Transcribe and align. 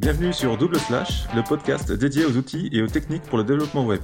Bienvenue 0.00 0.32
sur 0.32 0.56
Double 0.56 0.78
Slash, 0.78 1.26
le 1.36 1.42
podcast 1.42 1.92
dédié 1.92 2.24
aux 2.24 2.34
outils 2.34 2.70
et 2.72 2.80
aux 2.80 2.86
techniques 2.86 3.24
pour 3.24 3.36
le 3.36 3.44
développement 3.44 3.84
web. 3.84 4.00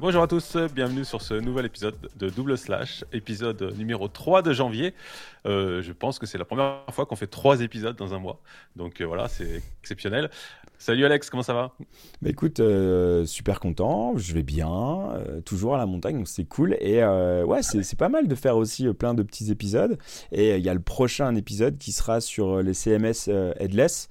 Bonjour 0.00 0.22
à 0.22 0.26
tous, 0.26 0.56
bienvenue 0.74 1.04
sur 1.04 1.20
ce 1.20 1.34
nouvel 1.34 1.66
épisode 1.66 1.94
de 2.16 2.30
Double 2.30 2.56
Slash, 2.56 3.04
épisode 3.12 3.74
numéro 3.76 4.08
3 4.08 4.40
de 4.40 4.54
janvier. 4.54 4.94
Euh, 5.46 5.82
je 5.82 5.92
pense 5.92 6.18
que 6.18 6.24
c'est 6.24 6.38
la 6.38 6.46
première 6.46 6.86
fois 6.90 7.04
qu'on 7.04 7.16
fait 7.16 7.26
trois 7.26 7.60
épisodes 7.60 7.96
dans 7.96 8.14
un 8.14 8.18
mois. 8.18 8.40
Donc 8.76 9.02
euh, 9.02 9.04
voilà, 9.04 9.28
c'est 9.28 9.62
exceptionnel. 9.82 10.30
Salut 10.78 11.04
Alex, 11.04 11.28
comment 11.28 11.42
ça 11.42 11.52
va? 11.52 11.74
Bah 12.22 12.30
Écoute, 12.30 12.60
euh, 12.60 13.26
super 13.26 13.60
content, 13.60 14.16
je 14.16 14.32
vais 14.32 14.42
bien, 14.42 15.12
toujours 15.44 15.74
à 15.74 15.78
la 15.78 15.84
montagne, 15.84 16.16
donc 16.16 16.28
c'est 16.28 16.46
cool. 16.46 16.78
Et 16.80 17.04
ouais, 17.04 17.60
c'est 17.62 17.98
pas 17.98 18.08
mal 18.08 18.26
de 18.26 18.34
faire 18.34 18.56
aussi 18.56 18.88
plein 18.94 19.12
de 19.12 19.22
petits 19.22 19.50
épisodes. 19.50 19.98
Et 20.32 20.56
il 20.56 20.64
y 20.64 20.70
a 20.70 20.74
le 20.74 20.80
prochain 20.80 21.34
épisode 21.36 21.76
qui 21.76 21.92
sera 21.92 22.22
sur 22.22 22.62
les 22.62 22.72
CMS 22.72 23.28
headless. 23.58 24.08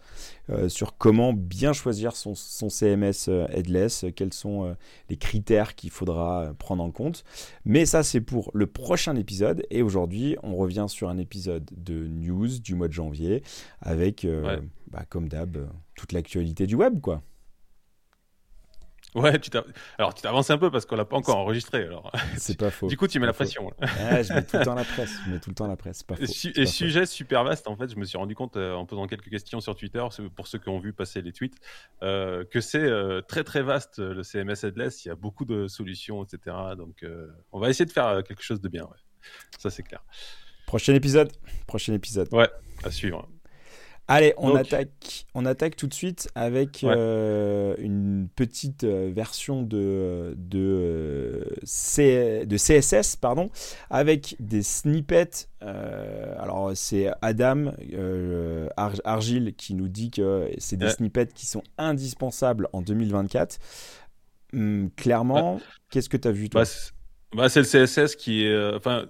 Euh, 0.50 0.68
sur 0.68 0.98
comment 0.98 1.34
bien 1.34 1.74
choisir 1.74 2.16
son, 2.16 2.34
CMS 2.34 3.28
euh, 3.28 3.48
headless, 3.50 4.04
euh, 4.04 4.12
quels 4.12 4.34
sont 4.34 4.76
les 5.10 5.18
critères 5.18 5.76
qu'il 5.76 5.92
faudra 5.92 6.54
prendre 6.58 6.84
en 6.84 6.92
compte. 6.92 7.24
Mais 7.66 7.86
ça, 7.86 8.04
c'est 8.04 8.22
pour 8.22 8.52
le 8.54 8.68
prochain 8.68 9.16
épisode. 9.16 9.64
Et 9.70 9.82
aujourd'hui, 9.82 10.38
on 10.44 10.56
revient 10.56 10.86
sur 10.88 11.10
un 11.10 11.18
épisode 11.18 11.70
de 11.76 12.08
news 12.08 12.60
du 12.60 12.76
mois 12.76 12.88
de 12.88 12.94
janvier 12.94 13.44
avec, 13.82 14.26
bah, 14.88 15.04
comme 15.10 15.30
d'hab, 15.30 15.70
toute 15.96 16.12
l'actualité 16.12 16.68
du 16.68 16.76
web, 16.76 17.00
quoi. 17.02 17.22
Ouais, 19.16 19.40
tu 19.40 19.50
alors 19.98 20.14
tu 20.14 20.22
t'avances 20.22 20.50
un 20.52 20.58
peu 20.58 20.70
parce 20.70 20.86
qu'on 20.86 20.96
l'a 20.96 21.06
pas 21.06 21.18
encore 21.18 21.38
enregistré. 21.38 21.84
Alors. 21.84 22.12
C'est 22.38 22.58
pas 22.58 22.70
faux. 22.70 22.88
Du 22.88 22.98
coup, 22.98 23.08
tu 23.08 23.20
mets 23.20 23.26
la 23.26 23.34
pression. 23.34 23.72
Ouais, 23.82 24.24
je 24.24 24.34
mets 24.34 24.44
tout 24.44 24.58
le 24.58 24.66
temps 24.66 24.76
la 24.76 24.84
presse. 24.96 25.12
Je 25.26 25.32
mets 25.32 25.40
tout 25.40 25.50
le 25.50 25.56
temps 25.56 25.68
la 25.68 25.76
presse. 25.76 26.04
Pas 26.04 26.16
faux. 26.16 26.24
Et, 26.24 26.66
sujet 26.66 27.06
super 27.06 27.44
vaste. 27.44 27.68
En 27.68 27.76
fait, 27.76 27.92
je 27.92 27.96
me 27.96 28.06
suis 28.06 28.18
rendu 28.18 28.36
compte 28.36 28.56
euh, 28.58 28.76
en 28.76 28.86
posant 28.86 29.08
quelques 29.08 29.30
questions 29.30 29.60
sur 29.62 29.76
Twitter, 29.76 30.06
pour 30.36 30.48
ceux 30.48 30.60
qui 30.60 30.70
ont 30.70 30.80
vu 30.80 30.94
passer 30.94 31.22
les 31.22 31.32
tweets, 31.32 31.56
euh, 32.04 32.46
que 32.46 32.62
c'est 32.62 32.78
euh, 32.80 33.22
très 33.22 33.44
très 33.44 33.64
vaste 33.64 34.00
le 34.00 34.22
CMS 34.22 34.64
headless. 34.64 35.06
Il 35.06 35.08
y 35.08 35.12
a 35.12 35.16
beaucoup 35.16 35.46
de 35.46 35.68
solutions, 35.68 36.24
etc. 36.24 36.56
Donc, 36.78 37.04
on 37.52 37.60
va 37.60 37.70
essayer 37.70 37.86
de 37.86 37.92
faire 37.92 38.24
quelque 38.24 38.44
chose 38.44 38.62
de 38.62 38.70
bien. 38.70 38.84
Ouais. 38.84 38.98
Ça, 39.58 39.70
c'est 39.70 39.84
clair. 39.84 40.04
Prochain 40.68 40.94
épisode. 40.94 41.32
Prochain 41.66 41.94
épisode. 41.94 42.32
Ouais, 42.32 42.50
à 42.84 42.92
suivre. 42.92 43.28
Allez, 44.12 44.34
on, 44.38 44.56
attaque, 44.56 45.28
on 45.36 45.46
attaque 45.46 45.76
tout 45.76 45.86
de 45.86 45.94
suite 45.94 46.30
avec 46.34 46.84
euh, 46.84 47.76
une 47.78 48.28
petite 48.36 48.84
euh, 48.84 49.12
version 49.14 49.62
de, 49.62 50.34
de, 50.36 51.46
euh, 52.00 52.46
de, 52.46 52.58
CSS, 52.58 53.18
pardon, 53.18 53.52
avec 53.92 54.36
des 54.40 54.64
snippets. 54.64 55.48
alors, 55.62 56.72
c'est 56.74 57.12
Adam 57.22 57.72
Argile 59.06 59.54
qui 59.56 59.76
nous 59.76 59.88
dit 59.88 60.10
que 60.10 60.50
c'est 60.58 60.78
des 60.78 60.90
snippets 60.90 61.28
qui 61.28 61.46
sont 61.46 61.64
indispensables 61.78 62.68
en 62.74 62.82
2024. 62.82 63.60
Hum, 64.54 64.90
clairement, 64.98 65.62
qu'est-ce 65.92 66.10
que 66.10 66.18
tu 66.18 66.28
as 66.28 66.32
vu 66.32 66.50
toi? 66.50 66.64
Bah, 67.36 67.48
C'est 67.48 67.60
le 67.60 67.86
CSS 67.86 68.16
qui 68.16 68.46
est. 68.46 68.74
Enfin, 68.74 69.06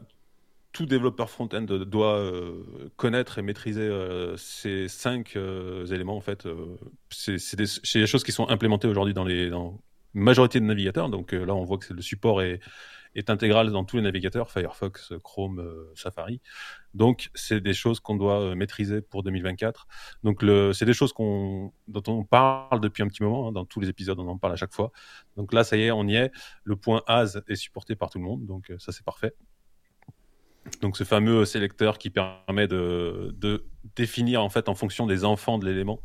tout 0.72 0.86
développeur 0.86 1.30
front-end 1.30 1.64
doit 1.64 2.18
euh, 2.18 2.92
connaître 2.96 3.40
et 3.40 3.42
maîtriser 3.42 3.82
euh, 3.82 4.38
ces 4.38 4.88
cinq 4.88 5.36
euh, 5.36 5.86
éléments. 5.88 6.16
En 6.16 6.22
fait, 6.22 6.48
c'est 7.10 7.56
des, 7.56 8.08
choses 8.08 8.24
qui 8.24 8.32
sont 8.32 8.48
implémentées 8.50 8.88
aujourd'hui 8.88 9.14
dans 9.14 9.26
les 9.26 9.50
dans 9.50 9.82
majorité 10.14 10.60
de 10.60 10.66
navigateurs. 10.66 11.10
Donc 11.10 11.32
là, 11.32 11.56
on 11.56 11.64
voit 11.66 11.78
que 11.78 11.94
le 11.94 12.02
support 12.02 12.42
est, 12.42 12.60
intégral 13.28 13.72
dans 13.72 13.84
tous 13.84 13.98
les 13.98 14.04
navigateurs, 14.04 14.52
Firefox, 14.52 15.14
Chrome, 15.24 15.62
Safari. 15.96 16.42
Donc, 16.94 17.30
c'est 17.34 17.60
des 17.60 17.74
choses 17.74 18.00
qu'on 18.00 18.16
doit 18.16 18.56
maîtriser 18.56 19.02
pour 19.02 19.24
2024. 19.24 19.88
Donc, 20.24 20.46
c'est 20.74 20.86
des 20.86 20.94
choses 20.94 21.14
dont 21.18 21.74
on 22.08 22.24
parle 22.24 22.80
depuis 22.80 23.04
un 23.04 23.08
petit 23.08 23.24
moment. 23.24 23.50
Hein, 23.50 23.52
dans 23.52 23.66
tous 23.66 23.82
les 23.82 23.90
épisodes, 23.90 24.20
on 24.20 24.28
en 24.28 24.38
parle 24.38 24.54
à 24.54 24.56
chaque 24.56 24.74
fois. 24.74 24.92
Donc 25.36 25.54
là, 25.54 25.64
ça 25.64 25.76
y 25.76 25.84
est, 25.84 25.92
on 25.92 26.08
y 26.08 26.16
est. 26.16 26.32
Le 26.64 26.76
point 26.76 27.04
AS 27.08 27.38
est 27.48 27.56
supporté 27.56 27.96
par 27.96 28.10
tout 28.10 28.20
le 28.20 28.24
monde. 28.24 28.46
Donc, 28.46 28.72
ça, 28.78 28.92
c'est 28.92 29.04
parfait. 29.04 29.34
Donc 30.82 30.98
ce 30.98 31.04
fameux 31.04 31.46
sélecteur 31.46 31.98
qui 31.98 32.10
permet 32.10 32.68
de, 32.68 33.36
définir 33.96 34.44
en 34.44 34.50
fait 34.50 34.70
en 34.70 34.76
fonction 34.76 35.08
des 35.08 35.26
enfants 35.26 35.58
de 35.58 35.66
l'élément. 35.66 36.02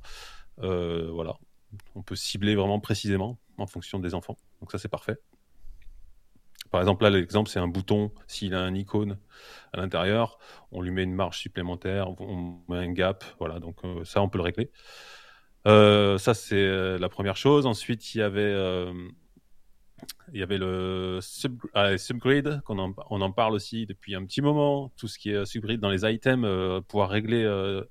Euh, 0.62 1.10
voilà, 1.12 1.36
on 1.94 2.02
peut 2.02 2.16
cibler 2.16 2.54
vraiment 2.54 2.80
précisément 2.80 3.38
en 3.58 3.66
fonction 3.66 3.98
des 3.98 4.14
enfants. 4.14 4.38
Donc 4.60 4.72
ça 4.72 4.78
c'est 4.78 4.88
parfait. 4.88 5.16
Par 6.70 6.80
exemple 6.80 7.04
là 7.04 7.10
l'exemple 7.10 7.50
c'est 7.50 7.60
un 7.60 7.68
bouton. 7.68 8.12
S'il 8.26 8.54
a 8.54 8.60
un 8.60 8.74
icône 8.74 9.18
à 9.72 9.78
l'intérieur, 9.78 10.38
on 10.72 10.80
lui 10.80 10.90
met 10.90 11.04
une 11.04 11.14
marge 11.14 11.38
supplémentaire, 11.38 12.08
on 12.20 12.60
met 12.68 12.78
un 12.78 12.92
gap. 12.92 13.24
Voilà, 13.38 13.60
donc 13.60 13.76
euh, 13.84 14.04
ça 14.04 14.22
on 14.22 14.28
peut 14.28 14.38
le 14.38 14.44
régler. 14.44 14.70
Euh, 15.66 16.18
ça 16.18 16.34
c'est 16.34 16.98
la 16.98 17.08
première 17.08 17.36
chose. 17.36 17.66
Ensuite 17.66 18.14
il 18.14 18.18
y 18.18 18.22
avait 18.22 18.54
il 20.32 20.40
y 20.40 20.42
avait 20.42 20.58
le 20.58 21.20
ah, 21.74 21.96
subgrid, 21.96 22.60
qu'on 22.64 22.78
en, 22.78 22.94
on 23.10 23.20
en 23.20 23.32
parle 23.32 23.54
aussi 23.54 23.86
depuis 23.86 24.14
un 24.14 24.24
petit 24.24 24.42
moment. 24.42 24.92
Tout 24.96 25.08
ce 25.08 25.18
qui 25.18 25.30
est 25.30 25.44
subgrid 25.46 25.80
dans 25.80 25.90
les 25.90 26.04
items, 26.04 26.44
euh, 26.46 26.80
pouvoir 26.80 27.10
régler 27.10 27.44
euh, 27.44 27.84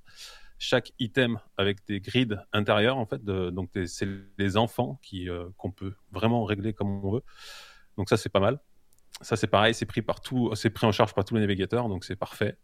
chaque 0.57 0.91
item 0.99 1.39
avec 1.57 1.85
des 1.87 1.99
grids 1.99 2.35
intérieurs, 2.51 2.97
en 2.97 3.05
fait. 3.05 3.23
donc, 3.23 3.69
c'est 3.85 4.07
les 4.37 4.57
enfants 4.57 4.99
qui, 5.01 5.29
euh, 5.29 5.45
qu'on 5.57 5.71
peut 5.71 5.93
vraiment 6.11 6.43
régler 6.43 6.73
comme 6.73 7.03
on 7.05 7.11
veut. 7.11 7.23
Donc, 7.97 8.09
ça, 8.09 8.17
c'est 8.17 8.29
pas 8.29 8.39
mal. 8.39 8.59
Ça, 9.21 9.35
c'est 9.35 9.47
pareil, 9.47 9.73
c'est 9.73 9.85
pris, 9.85 10.01
par 10.01 10.19
c'est 10.55 10.69
pris 10.69 10.87
en 10.87 10.91
charge 10.91 11.13
par 11.13 11.23
tous 11.23 11.35
les 11.35 11.41
navigateurs, 11.41 11.87
donc 11.87 12.03
c'est 12.03 12.15
parfait. 12.15 12.57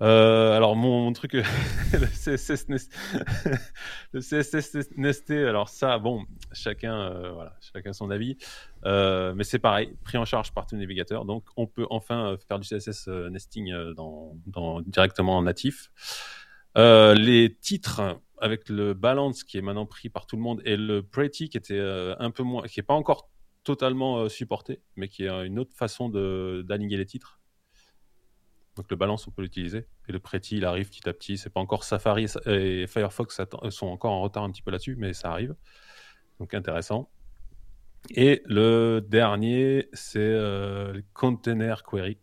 Euh, 0.00 0.56
alors 0.56 0.76
mon, 0.76 1.12
truc, 1.12 1.32
le 1.32 2.06
CSS, 2.06 2.68
nesté, 4.96 5.44
alors 5.44 5.68
ça, 5.68 5.98
bon, 5.98 6.24
chacun, 6.52 6.94
euh, 6.94 7.32
voilà, 7.32 7.56
chacun 7.60 7.92
son 7.92 8.10
avis, 8.10 8.36
euh, 8.84 9.34
mais 9.34 9.42
c'est 9.42 9.58
pareil, 9.58 9.96
pris 10.04 10.16
en 10.16 10.24
charge 10.24 10.52
par 10.52 10.66
tout 10.66 10.76
navigateur, 10.76 11.24
donc 11.24 11.44
on 11.56 11.66
peut 11.66 11.86
enfin 11.90 12.36
faire 12.46 12.60
du 12.60 12.68
CSS 12.68 13.08
nesting 13.30 13.74
dans, 13.94 14.36
directement 14.86 15.38
en 15.38 15.42
natif. 15.42 15.90
les 16.76 17.56
titres 17.60 18.20
avec 18.40 18.68
le 18.68 18.94
balance 18.94 19.42
qui 19.42 19.58
est 19.58 19.62
maintenant 19.62 19.86
pris 19.86 20.10
par 20.10 20.26
tout 20.26 20.36
le 20.36 20.42
monde 20.42 20.62
et 20.64 20.76
le 20.76 21.02
pretty 21.02 21.48
qui 21.48 21.56
était 21.56 21.80
un 21.80 22.30
peu 22.30 22.44
moins, 22.44 22.62
qui 22.68 22.78
est 22.78 22.84
pas 22.84 22.94
encore 22.94 23.28
totalement 23.64 24.28
supporté, 24.28 24.80
mais 24.94 25.08
qui 25.08 25.24
est 25.24 25.46
une 25.46 25.58
autre 25.58 25.74
façon 25.74 26.08
d'aligner 26.08 26.96
les 26.96 27.06
titres 27.06 27.37
donc 28.78 28.88
le 28.90 28.96
balance, 28.96 29.26
on 29.26 29.32
peut 29.32 29.42
l'utiliser. 29.42 29.88
Et 30.08 30.12
le 30.12 30.20
Pretty, 30.20 30.58
il 30.58 30.64
arrive 30.64 30.88
petit 30.88 31.08
à 31.08 31.12
petit. 31.12 31.36
C'est 31.36 31.50
pas 31.50 31.58
encore 31.58 31.82
Safari 31.82 32.26
et 32.46 32.86
Firefox 32.86 33.40
sont 33.70 33.86
encore 33.88 34.12
en 34.12 34.20
retard 34.22 34.44
un 34.44 34.52
petit 34.52 34.62
peu 34.62 34.70
là-dessus, 34.70 34.94
mais 34.96 35.12
ça 35.14 35.32
arrive. 35.32 35.56
Donc 36.38 36.54
intéressant. 36.54 37.10
Et 38.10 38.40
le 38.44 39.00
dernier, 39.00 39.88
c'est 39.92 40.20
euh, 40.20 41.02
Container 41.12 41.82
Query. 41.82 42.18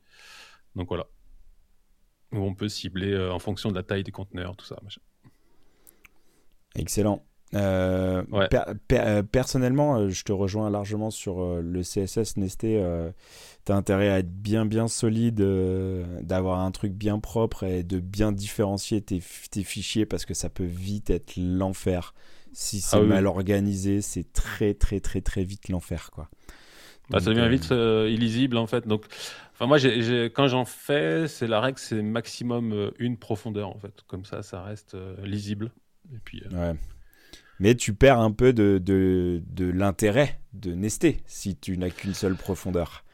Donc 0.75 0.87
voilà. 0.87 1.07
Où 2.31 2.37
on 2.37 2.55
peut 2.55 2.69
cibler 2.69 3.11
euh, 3.11 3.33
en 3.33 3.39
fonction 3.39 3.69
de 3.69 3.75
la 3.75 3.83
taille 3.83 4.05
des 4.05 4.13
conteneurs, 4.13 4.55
tout 4.55 4.65
ça. 4.65 4.77
Excellent. 6.75 7.25
Euh, 7.53 8.23
personnellement, 9.31 10.09
je 10.09 10.23
te 10.23 10.31
rejoins 10.31 10.69
largement 10.69 11.11
sur 11.11 11.61
le 11.61 11.81
CSS 11.81 12.37
nesté 12.37 12.81
tu 13.65 13.71
as 13.71 13.75
intérêt 13.75 14.09
à 14.09 14.19
être 14.19 14.31
bien 14.31 14.65
bien 14.65 14.87
solide, 14.87 15.41
euh, 15.41 16.05
d'avoir 16.21 16.59
un 16.59 16.71
truc 16.71 16.93
bien 16.93 17.19
propre 17.19 17.63
et 17.63 17.83
de 17.83 17.99
bien 17.99 18.31
différencier 18.31 19.01
tes, 19.01 19.19
fichiers 19.19 20.05
parce 20.05 20.25
que 20.25 20.33
ça 20.33 20.49
peut 20.49 20.65
vite 20.65 21.09
être 21.09 21.33
l'enfer. 21.37 22.13
Si 22.53 22.79
c'est 22.79 22.97
ah 22.97 23.01
mal 23.01 23.27
organisé, 23.27 24.01
c'est 24.01 24.31
très 24.31 24.73
très 24.73 24.99
très 24.99 25.21
très 25.21 25.43
vite 25.43 25.69
l'enfer 25.69 26.11
quoi. 26.11 26.29
Bah, 27.09 27.19
ça 27.19 27.29
devient 27.31 27.41
euh, 27.41 27.49
vite 27.49 27.71
euh, 27.71 28.09
illisible 28.09 28.57
en 28.57 28.65
fait. 28.65 28.87
Donc, 28.87 29.05
enfin 29.53 29.67
moi, 29.67 29.77
quand 30.33 30.47
j'en 30.47 30.65
fais, 30.65 31.27
c'est 31.27 31.47
la 31.47 31.59
règle, 31.59 31.77
c'est 31.77 32.01
maximum 32.01 32.91
une 32.97 33.17
profondeur 33.17 33.69
en 33.69 33.77
fait. 33.77 34.01
Comme 34.07 34.25
ça, 34.25 34.41
ça 34.41 34.63
reste 34.63 34.95
lisible. 35.23 35.71
Et 36.13 36.19
puis. 36.23 36.43
Ouais. 36.51 36.73
Mais 37.59 37.75
tu 37.75 37.93
perds 37.93 38.19
un 38.19 38.31
peu 38.31 38.53
de, 38.53 38.79
de, 38.83 39.41
de 39.47 39.65
l'intérêt 39.65 40.39
de 40.53 40.73
nester 40.73 41.21
si 41.25 41.55
tu 41.55 41.77
n'as 41.77 41.89
qu'une 41.89 42.13
seule 42.13 42.35
profondeur. 42.35 43.05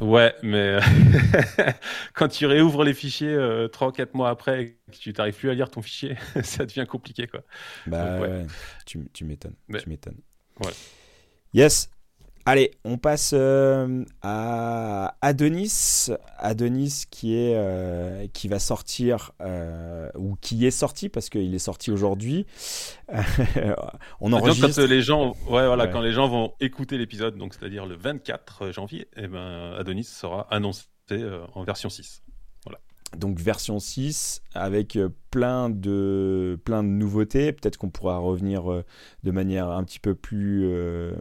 Ouais, 0.00 0.34
mais 0.42 0.78
quand 2.14 2.28
tu 2.28 2.46
réouvres 2.46 2.84
les 2.84 2.94
fichiers 2.94 3.34
euh, 3.34 3.68
3 3.68 3.88
ou 3.88 3.92
4 3.92 4.14
mois 4.14 4.30
après 4.30 4.62
et 4.62 4.66
que 4.92 4.96
tu 4.96 5.12
n'arrives 5.12 5.34
plus 5.34 5.50
à 5.50 5.54
lire 5.54 5.70
ton 5.70 5.82
fichier, 5.82 6.16
ça 6.42 6.64
devient 6.64 6.86
compliqué. 6.88 7.26
Quoi. 7.26 7.42
Bah 7.86 8.20
ouais. 8.20 8.46
tu, 8.86 9.08
tu 9.12 9.24
m'étonnes. 9.24 9.56
Tu 9.78 9.88
m'étonnes. 9.88 10.20
Ouais. 10.60 10.72
Yes, 11.54 11.90
Allez, 12.50 12.70
on 12.82 12.96
passe 12.96 13.32
euh, 13.34 14.06
à 14.22 15.16
Adonis. 15.20 16.08
Adonis 16.38 17.04
qui, 17.10 17.34
est, 17.34 17.52
euh, 17.54 18.26
qui 18.32 18.48
va 18.48 18.58
sortir, 18.58 19.32
euh, 19.42 20.08
ou 20.14 20.34
qui 20.40 20.64
est 20.64 20.70
sorti, 20.70 21.10
parce 21.10 21.28
qu'il 21.28 21.54
est 21.54 21.58
sorti 21.58 21.90
aujourd'hui. 21.90 22.46
on 24.22 24.32
enregistre... 24.32 24.80
Quand, 24.80 24.88
les 24.88 25.02
gens, 25.02 25.36
ouais, 25.50 25.66
voilà, 25.66 25.88
quand 25.88 26.00
les 26.00 26.12
gens 26.12 26.26
vont 26.26 26.54
écouter 26.58 26.96
l'épisode, 26.96 27.36
donc 27.36 27.52
c'est-à-dire 27.52 27.84
le 27.84 27.96
24 27.96 28.70
janvier, 28.70 29.08
eh 29.18 29.26
ben, 29.26 29.74
Adonis 29.78 30.04
sera 30.04 30.46
annoncé 30.50 30.86
en 31.52 31.64
version 31.64 31.90
6. 31.90 32.22
Donc 33.16 33.40
version 33.40 33.78
6 33.78 34.42
avec 34.52 34.96
euh, 34.96 35.08
plein 35.30 35.70
de, 35.70 36.58
plein 36.64 36.82
de 36.82 36.88
nouveautés. 36.88 37.52
Peut-être 37.52 37.78
qu'on 37.78 37.88
pourra 37.88 38.18
revenir 38.18 38.70
euh, 38.70 38.84
de 39.24 39.30
manière 39.30 39.70
un 39.70 39.82
petit 39.82 39.98
peu 39.98 40.14
plus, 40.14 40.64
euh, 40.66 41.12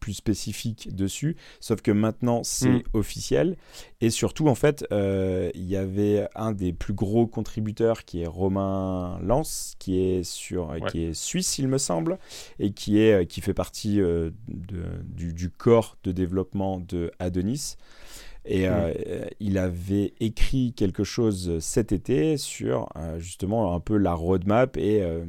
plus 0.00 0.14
spécifique 0.14 0.94
dessus. 0.96 1.36
Sauf 1.60 1.82
que 1.82 1.90
maintenant 1.90 2.40
c'est 2.44 2.68
Mm. 2.70 2.82
officiel. 2.94 3.56
Et 4.00 4.08
surtout 4.08 4.48
en 4.48 4.54
fait 4.54 4.86
il 4.90 5.64
y 5.66 5.76
avait 5.76 6.28
un 6.34 6.52
des 6.52 6.72
plus 6.72 6.94
gros 6.94 7.26
contributeurs 7.26 8.06
qui 8.06 8.22
est 8.22 8.26
Romain 8.26 9.18
Lance 9.22 9.74
qui 9.78 10.00
est, 10.00 10.22
sur, 10.22 10.68
Ouais. 10.70 10.80
qui 10.90 11.04
est 11.04 11.14
suisse 11.14 11.58
il 11.58 11.68
me 11.68 11.76
semble 11.78 12.18
et 12.58 12.72
qui, 12.72 12.98
est, 13.00 13.26
qui 13.26 13.42
fait 13.42 13.54
partie 13.54 13.96
de, 13.98 14.32
du, 14.48 15.34
du 15.34 15.50
corps 15.50 15.98
de 16.04 16.12
développement 16.12 16.78
de 16.80 17.10
Adonis. 17.18 17.76
Et 18.44 18.68
Mm. 18.68 18.72
euh, 18.72 19.24
il 19.40 19.58
avait 19.58 20.14
écrit 20.20 20.72
quelque 20.74 21.04
chose 21.04 21.58
cet 21.60 21.92
été 21.92 22.36
sur 22.36 22.88
euh, 22.96 23.18
justement 23.18 23.74
un 23.74 23.80
peu 23.80 23.96
la 23.96 24.14
roadmap 24.14 24.76
et 24.76 25.02
euh, 25.02 25.24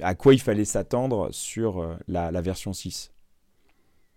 à 0.00 0.14
quoi 0.14 0.34
il 0.34 0.40
fallait 0.40 0.64
s'attendre 0.64 1.28
sur 1.32 1.96
la, 2.08 2.30
la 2.30 2.40
version 2.42 2.72
6. 2.72 3.12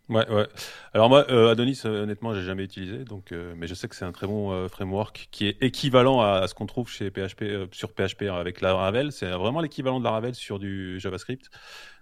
Ouais, 0.09 0.27
ouais. 0.29 0.47
Alors 0.93 1.07
moi, 1.07 1.21
Adonis, 1.49 1.79
honnêtement, 1.85 2.33
j'ai 2.33 2.41
jamais 2.41 2.65
utilisé, 2.65 3.05
donc, 3.05 3.31
mais 3.31 3.65
je 3.67 3.73
sais 3.73 3.87
que 3.87 3.95
c'est 3.95 4.03
un 4.03 4.11
très 4.11 4.27
bon 4.27 4.67
framework 4.67 5.29
qui 5.31 5.47
est 5.47 5.57
équivalent 5.63 6.19
à, 6.19 6.39
à 6.39 6.47
ce 6.49 6.53
qu'on 6.53 6.65
trouve 6.65 6.89
chez 6.89 7.09
PHP, 7.11 7.73
sur 7.73 7.93
PHP 7.93 8.23
avec 8.23 8.59
Laravel. 8.59 9.13
C'est 9.13 9.29
vraiment 9.31 9.61
l'équivalent 9.61 9.99
de 9.99 10.03
Laravel 10.03 10.35
sur 10.35 10.59
du 10.59 10.99
JavaScript. 10.99 11.49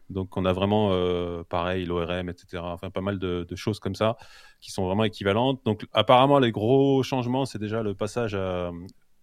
Donc 0.10 0.38
on 0.38 0.46
a 0.46 0.54
vraiment 0.54 0.90
euh, 0.92 1.44
pareil 1.44 1.86
l'ORM, 1.86 2.30
etc. 2.30 2.64
Enfin 2.74 2.90
pas 2.90 3.02
mal 3.02 3.20
de, 3.20 3.46
de 3.48 3.56
choses 3.56 3.80
comme 3.80 3.96
ça 3.96 4.18
qui 4.60 4.72
sont 4.72 4.86
vraiment 4.86 5.04
équivalentes. 5.04 5.62
Donc 5.66 5.86
apparemment 5.94 6.40
les 6.40 6.52
gros 6.52 7.04
changements, 7.04 7.46
c'est 7.46 7.60
déjà 7.60 7.84
le 7.84 7.94
passage 7.96 8.34
à- 8.36 8.72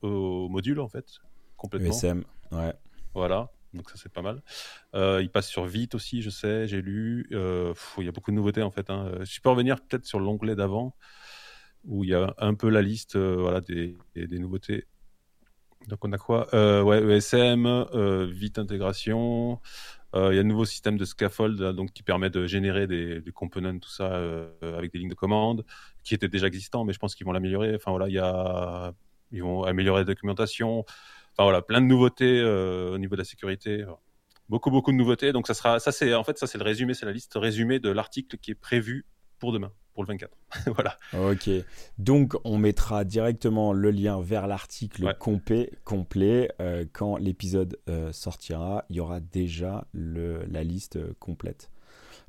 au 0.03 0.49
module 0.49 0.79
en 0.81 0.89
fait, 0.89 1.07
complètement. 1.57 1.89
ESM, 1.91 2.23
ouais. 2.53 2.73
Voilà, 3.15 3.51
donc 3.75 3.91
ça 3.91 3.97
c'est 3.97 4.13
pas 4.13 4.23
mal. 4.23 4.43
Euh, 4.95 5.21
il 5.23 5.31
passe 5.31 5.49
sur 5.49 5.65
Vite 5.65 5.95
aussi, 5.95 6.23
je 6.23 6.31
sais, 6.31 6.69
j'ai 6.69 6.83
lu. 6.83 7.29
Euh, 7.33 7.71
pff, 7.73 7.95
il 7.99 8.05
y 8.05 8.09
a 8.09 8.13
beaucoup 8.13 8.31
de 8.31 8.37
nouveautés 8.37 8.63
en 8.63 8.71
fait. 8.71 8.89
Hein. 8.91 9.11
Je 9.25 9.41
peux 9.41 9.49
revenir 9.51 9.81
peut-être 9.81 10.05
sur 10.05 10.21
l'onglet 10.21 10.55
d'avant 10.55 10.95
où 11.85 12.05
il 12.05 12.11
y 12.11 12.15
a 12.15 12.35
un 12.39 12.55
peu 12.55 12.69
la 12.69 12.83
liste 12.83 13.17
euh, 13.17 13.37
voilà, 13.39 13.61
des, 13.61 13.97
des- 14.15 14.27
des 14.27 14.39
nouveautés. 14.39 14.87
Donc 15.89 16.05
on 16.05 16.13
a 16.13 16.19
quoi? 16.19 16.49
Euh, 16.53 16.83
Ouais, 16.83 17.01
ESM, 17.01 17.65
euh, 17.67 18.27
Vite 18.27 18.59
intégration. 18.59 19.61
Euh, 20.15 20.33
il 20.33 20.37
y 20.37 20.39
a 20.39 20.41
un 20.41 20.45
nouveau 20.45 20.65
système 20.65 20.97
de 20.97 21.05
scaffold 21.05 21.61
donc 21.75 21.93
qui 21.93 22.03
permet 22.03 22.31
de 22.31 22.47
générer 22.47 22.87
des, 22.87 23.23
components, 23.35 23.79
tout 23.79 23.91
ça 23.91 24.13
euh, 24.13 24.49
avec 24.63 24.93
des 24.93 24.99
lignes 24.99 25.09
de 25.09 25.15
commande 25.15 25.65
qui 26.05 26.15
étaient 26.15 26.29
déjà 26.29 26.47
existants, 26.47 26.85
mais 26.85 26.93
je 26.93 26.99
pense 26.99 27.15
qu'ils 27.15 27.27
vont 27.27 27.33
l'améliorer. 27.33 27.75
Enfin 27.75 27.91
voilà, 27.91 28.09
il 28.09 28.15
y 28.15 28.19
a, 28.19 28.95
ils 29.33 29.43
vont 29.43 29.65
améliorer 29.65 30.01
la 30.01 30.05
documentation. 30.05 30.81
Enfin 31.33 31.43
voilà, 31.43 31.61
plein 31.61 31.81
de 31.81 31.87
nouveautés 31.87 32.41
euh, 32.41 32.95
au 32.95 32.99
niveau 32.99 33.17
de 33.17 33.21
la 33.21 33.25
sécurité. 33.25 33.85
Beaucoup 34.49 34.71
beaucoup 34.71 34.93
de 34.93 34.97
nouveautés. 34.97 35.33
Donc 35.33 35.47
ça 35.47 35.55
sera, 35.55 35.81
ça 35.81 35.91
en 36.19 36.25
fait 36.25 36.39
ça 36.39 36.47
c'est 36.47 36.59
le 36.59 36.65
résumé, 36.65 36.95
c'est 36.95 37.07
la 37.07 37.13
liste 37.13 37.35
résumée 37.35 37.81
de 37.81 37.91
l'article 37.91 38.39
qui 38.39 38.53
est 38.53 38.55
prévu 38.55 39.05
pour 39.39 39.53
demain, 39.53 39.73
pour 39.97 40.05
le 40.05 40.09
24. 40.09 40.37
voilà. 40.75 40.99
Ok. 41.13 41.49
Donc 41.99 42.35
on 42.45 42.59
mettra 42.59 43.05
directement 43.05 43.73
le 43.73 43.91
lien 43.91 44.21
vers 44.21 44.47
l'article 44.47 45.07
Ouais. 45.07 45.15
complet, 45.19 45.71
complet 45.85 46.51
euh, 46.61 46.85
quand 46.93 47.17
l'épisode 47.17 47.79
euh, 47.89 48.13
sortira. 48.13 48.85
Il 48.91 48.97
y 48.97 49.01
aura 49.01 49.21
déjà 49.21 49.87
le, 49.93 50.45
la 50.51 50.63
liste 50.65 50.97
euh, 50.97 51.15
complète. 51.21 51.71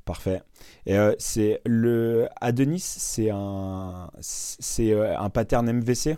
Parfait. 0.04 0.42
Et 0.86 0.98
euh, 0.98 1.14
c'est 1.18 1.62
le 1.66 2.28
Adonis, 2.40 2.80
c'est 2.80 3.30
un 3.32 4.10
c'est 4.20 4.94
un 5.16 5.30
pattern 5.30 5.68
MVC 5.68 6.16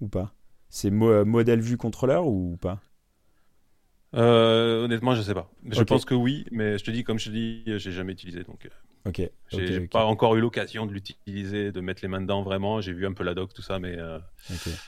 ou 0.00 0.08
pas? 0.08 0.34
C'est 0.70 0.90
mo- 0.90 1.24
modèle 1.24 1.60
vue 1.60 1.78
contrôleur 1.78 2.26
ou 2.26 2.56
pas? 2.60 2.80
Honnêtement, 4.12 5.14
je 5.14 5.22
sais 5.22 5.34
pas. 5.34 5.50
Je 5.70 5.82
pense 5.82 6.04
que 6.04 6.14
oui, 6.14 6.44
mais 6.52 6.78
je 6.78 6.84
te 6.84 6.90
dis 6.90 7.02
comme 7.04 7.18
je 7.18 7.26
te 7.26 7.30
dis, 7.30 7.62
j'ai 7.66 7.92
jamais 7.92 8.12
utilisé 8.12 8.44
donc. 8.44 8.68
Ok. 9.06 9.20
J'ai 9.48 9.86
pas 9.86 10.06
encore 10.06 10.34
eu 10.34 10.40
l'occasion 10.40 10.86
de 10.86 10.92
l'utiliser, 10.92 11.72
de 11.72 11.80
mettre 11.80 12.00
les 12.02 12.08
mains 12.08 12.22
dedans 12.22 12.42
vraiment. 12.42 12.80
J'ai 12.80 12.92
vu 12.94 13.06
un 13.06 13.12
peu 13.12 13.22
la 13.22 13.34
doc, 13.34 13.52
tout 13.52 13.60
ça, 13.62 13.78
mais 13.78 13.98
euh, 13.98 14.18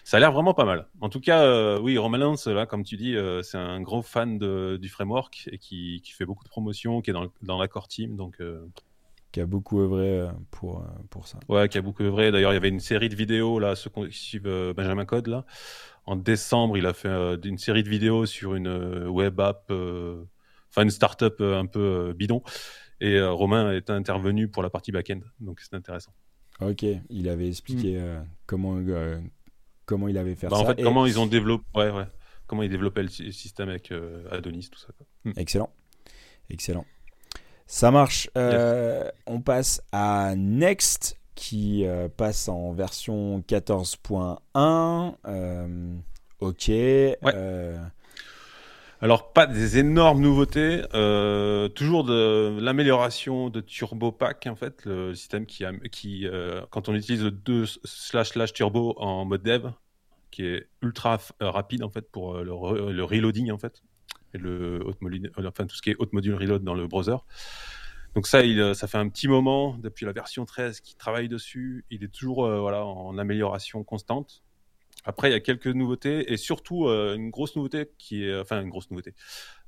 ça 0.04 0.16
a 0.16 0.20
l'air 0.20 0.32
vraiment 0.32 0.54
pas 0.54 0.64
mal. 0.64 0.88
En 1.00 1.10
tout 1.10 1.20
cas, 1.20 1.42
euh, 1.42 1.78
oui, 1.78 1.98
Romain 1.98 2.18
Lance, 2.18 2.46
là, 2.46 2.64
comme 2.64 2.82
tu 2.82 2.96
dis, 2.96 3.14
euh, 3.14 3.42
c'est 3.42 3.58
un 3.58 3.80
gros 3.82 4.00
fan 4.02 4.38
de, 4.38 4.78
du 4.80 4.88
framework 4.88 5.48
et 5.52 5.58
qui, 5.58 6.00
qui 6.02 6.12
fait 6.12 6.24
beaucoup 6.24 6.44
de 6.44 6.48
promotion, 6.48 7.02
qui 7.02 7.10
est 7.10 7.12
dans, 7.12 7.26
dans 7.42 7.58
l'accord 7.58 7.88
team, 7.88 8.16
donc 8.16 8.40
Qui 9.32 9.40
a 9.40 9.46
beaucoup 9.46 9.80
œuvré 9.80 10.26
pour, 10.50 10.82
pour 11.10 11.28
ça. 11.28 11.38
ouais, 11.48 11.68
qui 11.68 11.76
a 11.76 11.82
beaucoup 11.82 12.02
œuvré. 12.02 12.32
D'ailleurs, 12.32 12.52
il 12.52 12.54
y 12.54 12.56
avait 12.56 12.70
une 12.70 12.80
série 12.80 13.10
de 13.10 13.16
vidéos 13.16 13.58
là, 13.58 13.76
ceux 13.76 13.90
qui 13.90 14.12
suivent 14.12 14.72
Benjamin 14.74 15.04
Code 15.04 15.26
là. 15.26 15.44
En 16.06 16.16
décembre, 16.16 16.78
il 16.78 16.86
a 16.86 16.94
fait 16.94 17.08
une 17.44 17.58
série 17.58 17.82
de 17.82 17.90
vidéos 17.90 18.24
sur 18.24 18.54
une 18.54 19.06
web 19.08 19.38
app, 19.40 19.70
enfin 20.70 20.82
une 20.82 20.90
startup 20.90 21.40
un 21.40 21.66
peu 21.66 22.14
bidon. 22.16 22.42
Et 23.00 23.14
euh, 23.16 23.30
Romain 23.32 23.72
est 23.72 23.90
intervenu 23.90 24.48
pour 24.48 24.62
la 24.62 24.70
partie 24.70 24.92
back-end, 24.92 25.20
donc 25.40 25.60
c'est 25.60 25.74
intéressant. 25.74 26.12
Ok. 26.60 26.84
Il 27.10 27.28
avait 27.28 27.48
expliqué 27.48 27.98
euh, 28.00 28.18
comment 28.46 28.76
euh, 28.78 29.20
comment 29.84 30.08
il 30.08 30.16
avait 30.16 30.34
fait. 30.34 30.48
Bah, 30.48 30.56
ça. 30.56 30.62
en 30.62 30.66
fait, 30.66 30.80
Et- 30.80 30.82
comment 30.82 31.04
ils 31.06 31.18
ont 31.20 31.26
développé, 31.26 31.64
ouais, 31.74 31.90
ouais. 31.90 32.06
comment 32.46 32.62
ils 32.62 32.70
développaient 32.70 33.02
le 33.02 33.08
sy- 33.08 33.32
système 33.32 33.68
avec 33.68 33.92
euh, 33.92 34.24
Adonis, 34.30 34.68
tout 34.70 34.78
ça. 34.78 34.88
quoi. 34.96 35.06
Mm. 35.24 35.32
Excellent. 35.38 35.70
Excellent. 36.48 36.86
Ça 37.66 37.90
marche. 37.90 38.30
Euh, 38.38 39.10
On 39.26 39.40
passe 39.40 39.82
à 39.92 40.34
Next 40.36 41.18
qui 41.34 41.84
euh, 41.84 42.08
passe 42.08 42.48
en 42.48 42.72
version 42.72 43.40
14.1. 43.46 45.14
Euh, 45.26 45.96
ok. 46.40 46.68
Euh, 46.70 47.78
Alors, 49.06 49.32
pas 49.32 49.46
des 49.46 49.78
énormes 49.78 50.20
nouveautés, 50.20 50.82
euh, 50.94 51.68
toujours 51.68 52.02
de 52.02 52.58
l'amélioration 52.60 53.50
de 53.50 53.60
Turbo 53.60 54.10
Pack, 54.10 54.48
en 54.48 54.56
fait, 54.56 54.84
le 54.84 55.14
système 55.14 55.46
qui, 55.46 56.26
euh, 56.26 56.62
quand 56.70 56.88
on 56.88 56.94
utilise 56.96 57.22
le 57.22 57.30
2 57.30 57.66
slash 57.84 58.30
slash 58.30 58.52
turbo 58.52 58.96
en 58.98 59.24
mode 59.24 59.44
dev, 59.44 59.70
qui 60.32 60.44
est 60.44 60.66
ultra 60.82 61.20
euh, 61.40 61.50
rapide, 61.52 61.84
en 61.84 61.88
fait, 61.88 62.10
pour 62.10 62.38
le, 62.38 62.50
re- 62.50 62.90
le 62.90 63.04
reloading, 63.04 63.52
en 63.52 63.58
fait, 63.58 63.84
et 64.34 64.38
le 64.38 64.80
tout 64.80 65.76
ce 65.76 65.82
qui 65.82 65.90
est 65.90 65.96
haute 66.00 66.12
module 66.12 66.34
reload 66.34 66.64
dans 66.64 66.74
le 66.74 66.88
browser. 66.88 67.18
Donc 68.16 68.26
ça, 68.26 68.40
ça 68.74 68.88
fait 68.88 68.98
un 68.98 69.08
petit 69.08 69.28
moment 69.28 69.78
depuis 69.78 70.04
la 70.04 70.10
version 70.10 70.44
13 70.44 70.80
qu'il 70.80 70.96
travaille 70.96 71.28
dessus. 71.28 71.84
Il 71.90 72.02
est 72.02 72.12
toujours 72.12 72.48
voilà, 72.48 72.84
en 72.84 73.16
amélioration 73.18 73.84
constante. 73.84 74.42
Après, 75.06 75.30
il 75.30 75.32
y 75.32 75.36
a 75.36 75.40
quelques 75.40 75.68
nouveautés 75.68 76.32
et 76.32 76.36
surtout 76.36 76.86
euh, 76.86 77.14
une 77.14 77.30
grosse 77.30 77.54
nouveauté 77.54 77.92
qui 77.96 78.24
est, 78.24 78.38
enfin 78.38 78.60
une 78.60 78.68
grosse 78.68 78.90
nouveauté 78.90 79.14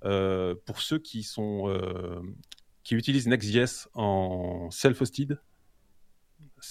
Euh, 0.04 0.54
pour 0.66 0.80
ceux 0.80 0.99
qui 0.99 1.23
sont 1.23 1.68
euh, 1.68 2.21
qui 2.85 2.95
utilisent 2.95 3.26
Next.js 3.26 3.88
en 3.95 4.71
self-hosted. 4.71 5.40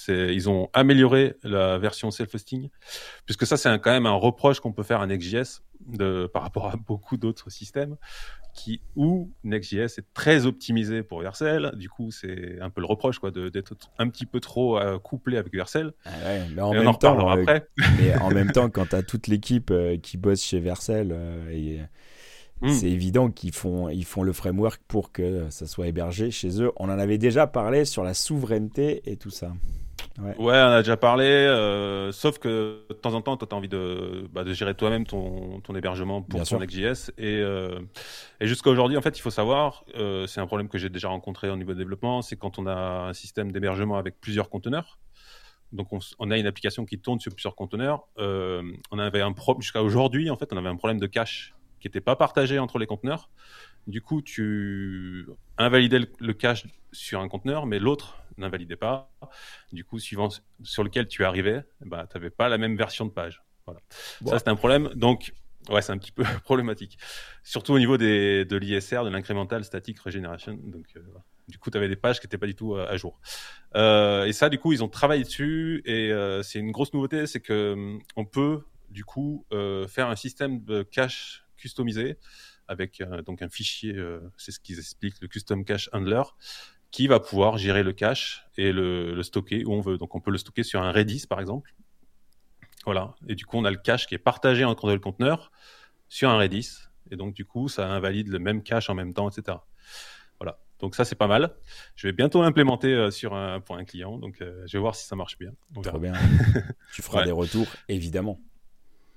Ils 0.07 0.49
ont 0.49 0.69
amélioré 0.73 1.35
la 1.43 1.77
version 1.77 2.11
self-hosting, 2.11 2.69
puisque 3.25 3.45
ça 3.45 3.57
c'est 3.57 3.69
quand 3.79 3.91
même 3.91 4.05
un 4.05 4.13
reproche 4.13 4.59
qu'on 4.59 4.73
peut 4.73 4.83
faire 4.83 5.01
à 5.01 5.07
Next.js 5.07 5.61
de, 5.85 6.29
par 6.33 6.43
rapport 6.43 6.67
à 6.67 6.75
beaucoup 6.75 7.17
d'autres 7.17 7.49
systèmes, 7.49 7.95
qui 8.53 8.81
où 8.95 9.31
Next.js 9.43 9.99
est 9.99 10.13
très 10.13 10.45
optimisé 10.45 11.03
pour 11.03 11.21
Vercel. 11.21 11.71
Du 11.75 11.89
coup, 11.89 12.11
c'est 12.11 12.59
un 12.61 12.69
peu 12.69 12.81
le 12.81 12.87
reproche 12.87 13.19
quoi, 13.19 13.31
d'être 13.31 13.75
un 13.99 14.09
petit 14.09 14.25
peu 14.25 14.39
trop 14.39 14.79
euh, 14.79 14.97
couplé 14.99 15.37
avec 15.37 15.53
Vercel. 15.53 15.93
ah 16.05 16.09
ouais, 16.25 16.47
mais 16.55 16.61
en 16.61 16.73
Et 16.73 16.77
on 16.77 16.81
en 16.81 16.83
même 16.83 16.97
temps, 16.97 17.13
reparlera 17.13 17.37
euh, 17.37 17.41
après. 17.41 17.67
mais 17.99 18.17
en 18.17 18.29
même 18.29 18.51
temps, 18.51 18.69
quand 18.69 18.87
tu 18.87 18.95
as 18.95 19.03
toute 19.03 19.27
l'équipe 19.27 19.71
euh, 19.71 19.97
qui 19.97 20.17
bosse 20.17 20.41
chez 20.43 20.59
Vercel, 20.59 21.11
euh, 21.11 21.49
et, 21.51 21.81
Mm. 22.61 22.69
c'est 22.69 22.89
évident 22.89 23.29
qu'ils 23.29 23.53
font, 23.53 23.89
ils 23.89 24.05
font 24.05 24.23
le 24.23 24.33
framework 24.33 24.81
pour 24.87 25.11
que 25.11 25.47
ça 25.49 25.67
soit 25.67 25.87
hébergé 25.87 26.31
chez 26.31 26.61
eux. 26.61 26.71
On 26.77 26.85
en 26.85 26.97
avait 26.97 27.17
déjà 27.17 27.45
parlé 27.45 27.85
sur 27.85 28.03
la 28.03 28.13
souveraineté 28.13 29.01
et 29.05 29.17
tout 29.17 29.29
ça. 29.29 29.53
Ouais, 30.17 30.33
on 30.39 30.47
a 30.49 30.81
déjà 30.81 30.97
parlé, 30.97 31.25
euh, 31.25 32.11
sauf 32.11 32.39
que 32.39 32.81
de 32.89 32.93
temps 32.95 33.13
en 33.13 33.21
temps, 33.21 33.37
toi, 33.37 33.47
tu 33.47 33.53
as 33.53 33.57
envie 33.57 33.67
de, 33.67 34.27
bah, 34.33 34.43
de 34.43 34.51
gérer 34.51 34.73
toi-même 34.73 35.05
ton, 35.05 35.61
ton 35.61 35.75
hébergement 35.75 36.23
pour 36.23 36.39
Bien 36.39 36.43
ton. 36.43 36.59
Next.js. 36.59 37.11
Et, 37.19 37.39
euh, 37.39 37.79
et 38.39 38.47
jusqu'à 38.47 38.71
aujourd'hui, 38.71 38.97
en 38.97 39.01
fait, 39.01 39.15
il 39.17 39.21
faut 39.21 39.29
savoir, 39.29 39.85
euh, 39.95 40.25
c'est 40.25 40.41
un 40.41 40.47
problème 40.47 40.69
que 40.69 40.79
j'ai 40.79 40.89
déjà 40.89 41.09
rencontré 41.09 41.51
au 41.51 41.55
niveau 41.55 41.73
de 41.73 41.77
développement, 41.77 42.23
c'est 42.23 42.35
quand 42.35 42.57
on 42.57 42.65
a 42.65 43.09
un 43.09 43.13
système 43.13 43.51
d'hébergement 43.51 43.97
avec 43.97 44.19
plusieurs 44.19 44.49
conteneurs. 44.49 44.97
Donc, 45.71 45.89
on, 45.91 46.31
a 46.31 46.37
une 46.37 46.47
application 46.47 46.85
qui 46.85 46.97
tourne 46.97 47.19
sur 47.19 47.31
plusieurs 47.33 47.55
conteneurs. 47.55 48.07
On 48.17 48.99
avait 48.99 49.21
un 49.21 49.33
problème, 49.33 49.61
jusqu'à 49.61 49.83
aujourd'hui, 49.83 50.29
en 50.31 50.37
fait, 50.37 50.51
on 50.51 50.57
avait 50.57 50.69
un 50.69 50.77
problème 50.77 50.99
de 50.99 51.07
cache 51.07 51.53
qui 51.79 51.87
n'était 51.87 52.01
pas 52.01 52.15
partagé 52.15 52.57
entre 52.57 52.79
les 52.79 52.87
conteneurs. 52.87 53.29
Du 53.85 54.01
coup, 54.01 54.21
tu 54.21 55.27
invalidais 55.57 55.99
le, 55.99 56.07
le 56.19 56.33
cache 56.33 56.65
sur 56.93 57.19
un 57.19 57.27
conteneur, 57.27 57.65
mais 57.65 57.79
l'autre 57.79 58.15
n'invalidait 58.37 58.75
pas. 58.75 59.11
Du 59.71 59.83
coup, 59.83 59.99
suivant 59.99 60.29
sur 60.63 60.83
lequel 60.83 61.07
tu 61.07 61.23
arrivais, 61.23 61.63
bah, 61.81 62.07
tu 62.09 62.17
n'avais 62.17 62.29
pas 62.29 62.49
la 62.49 62.57
même 62.57 62.77
version 62.77 63.05
de 63.05 63.11
page. 63.11 63.43
Voilà. 63.65 63.81
Bon. 64.21 64.31
Ça, 64.31 64.39
c'est 64.39 64.49
un 64.49 64.55
problème. 64.55 64.89
Donc, 64.95 65.33
ouais, 65.69 65.81
c'est 65.81 65.91
un 65.91 65.97
petit 65.97 66.11
peu 66.11 66.23
problématique. 66.43 66.97
Surtout 67.43 67.73
au 67.73 67.79
niveau 67.79 67.97
des, 67.97 68.45
de 68.45 68.57
l'ISR, 68.57 69.03
de 69.03 69.09
l'incremental 69.09 69.63
static 69.63 69.99
regeneration. 69.99 70.53
Donc, 70.63 70.87
euh, 70.95 71.01
du 71.47 71.57
coup, 71.57 71.71
tu 71.71 71.77
avais 71.77 71.87
des 71.87 71.95
pages 71.95 72.19
qui 72.19 72.25
n'étaient 72.25 72.37
pas 72.37 72.47
du 72.47 72.55
tout 72.55 72.75
euh, 72.75 72.87
à 72.89 72.97
jour. 72.97 73.19
Euh, 73.75 74.25
et 74.25 74.33
ça, 74.33 74.49
du 74.49 74.59
coup, 74.59 74.73
ils 74.73 74.83
ont 74.83 74.89
travaillé 74.89 75.23
dessus. 75.23 75.81
Et 75.85 76.11
euh, 76.11 76.43
c'est 76.43 76.59
une 76.59 76.71
grosse 76.71 76.93
nouveauté, 76.93 77.25
c'est 77.25 77.39
que 77.39 77.97
on 78.15 78.25
peut 78.25 78.63
du 78.89 79.03
coup 79.03 79.45
faire 79.89 80.07
un 80.07 80.15
système 80.15 80.63
de 80.63 80.81
cache 80.81 81.43
customisé 81.57 82.17
avec 82.69 83.03
donc 83.25 83.41
un 83.41 83.49
fichier, 83.49 83.95
c'est 84.37 84.51
ce 84.51 84.59
qu'ils 84.59 84.79
expliquent, 84.79 85.21
le 85.21 85.27
custom 85.27 85.65
cache 85.65 85.89
handler, 85.91 86.21
qui 86.91 87.07
va 87.07 87.19
pouvoir 87.19 87.57
gérer 87.57 87.83
le 87.83 87.93
cache 87.93 88.45
et 88.57 88.71
le, 88.71 89.21
stocker 89.23 89.65
où 89.65 89.73
on 89.73 89.81
veut. 89.81 89.97
Donc 89.97 90.15
on 90.15 90.21
peut 90.21 90.31
le 90.31 90.37
stocker 90.37 90.63
sur 90.63 90.81
un 90.81 90.91
Redis 90.91 91.25
par 91.27 91.39
exemple. 91.39 91.73
Voilà. 92.85 93.15
Et 93.27 93.35
du 93.35 93.45
coup, 93.45 93.57
on 93.57 93.65
a 93.65 93.71
le 93.71 93.77
cache 93.77 94.07
qui 94.07 94.15
est 94.15 94.19
partagé 94.19 94.63
entre 94.63 94.91
le 94.91 94.99
conteneur 94.99 95.51
sur 96.07 96.29
un 96.29 96.37
Redis. 96.37 96.69
Et 97.11 97.15
donc, 97.15 97.33
du 97.33 97.45
coup, 97.45 97.67
ça 97.67 97.89
invalide 97.89 98.29
le 98.29 98.39
même 98.39 98.63
cache 98.63 98.89
en 98.89 98.95
même 98.95 99.13
temps, 99.13 99.29
etc. 99.29 99.57
Voilà. 100.39 100.59
Donc 100.79 100.95
ça, 100.95 101.03
c'est 101.03 101.15
pas 101.15 101.27
mal. 101.27 101.55
Je 101.95 102.07
vais 102.07 102.13
bientôt 102.13 102.41
l'implémenter 102.41 102.93
euh, 102.93 103.11
sur 103.11 103.33
un, 103.33 103.59
pour 103.59 103.75
un 103.75 103.83
client. 103.83 104.17
Donc, 104.17 104.41
euh, 104.41 104.63
je 104.67 104.77
vais 104.77 104.81
voir 104.81 104.95
si 104.95 105.05
ça 105.05 105.15
marche 105.15 105.37
bien. 105.37 105.51
Trop 105.83 105.99
bien. 105.99 106.13
tu 106.93 107.01
feras 107.01 107.23
des 107.25 107.31
retours, 107.31 107.67
évidemment. 107.89 108.39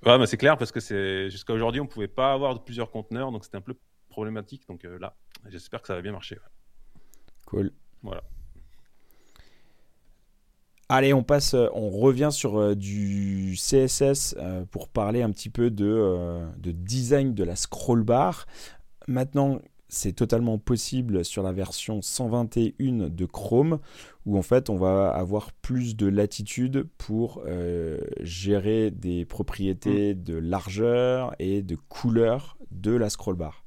Ouais, 0.05 0.19
mais 0.19 0.27
c'est 0.27 0.39
clair 0.39 0.57
parce 0.57 0.73
que 0.73 0.81
c'est 0.81 1.31
jusqu'à 1.31 1.53
aujourd'hui, 1.53 1.81
on 1.81 1.87
pouvait 1.87 2.09
pas 2.09 2.33
avoir 2.33 2.65
plusieurs 2.65 2.91
conteneurs, 2.91 3.31
donc 3.33 3.45
c'était 3.45 3.59
un 3.59 3.63
peu 3.63 3.75
problématique. 4.09 4.67
Donc 4.67 4.85
euh, 4.85 4.99
là, 4.99 5.15
j'espère 5.47 5.83
que 5.83 5.87
ça 5.87 5.95
va 5.95 6.01
bien 6.01 6.13
marcher. 6.13 6.39
Cool. 7.51 7.73
Voilà. 8.05 8.23
Allez, 10.89 11.13
on 11.13 11.23
passe, 11.23 11.55
euh, 11.55 11.69
on 11.73 11.89
revient 11.89 12.31
sur 12.33 12.59
euh, 12.59 12.75
du 12.75 13.55
CSS 13.57 14.35
euh, 14.39 14.65
pour 14.71 14.89
parler 14.89 15.23
un 15.23 15.31
petit 15.31 15.49
peu 15.49 15.71
de, 15.71 16.41
de 16.59 16.71
design 16.73 17.35
de 17.35 17.45
la 17.45 17.55
scroll 17.55 18.03
bar. 18.03 18.47
Maintenant, 19.07 19.61
c'est 19.89 20.13
totalement 20.13 20.59
possible 20.59 21.25
sur 21.25 21.43
la 21.43 21.53
version 21.53 22.03
121 22.03 23.09
de 23.09 23.25
Chrome, 23.25 23.79
où 24.27 24.39
en 24.39 24.43
fait 24.43 24.71
on 24.71 24.77
va 24.77 25.11
avoir 25.11 25.53
plus 25.53 25.97
de 25.97 26.07
latitude 26.07 26.87
pour 26.99 27.43
gérer 28.21 28.93
des 28.93 29.25
propriétés 29.25 30.15
mm. 30.15 30.23
de 30.23 30.37
largeur 30.37 31.35
et 31.41 31.63
de 31.63 31.77
couleur 31.89 32.57
de 32.71 32.93
la 32.93 33.11
scroll 33.11 33.35
bar. 33.35 33.60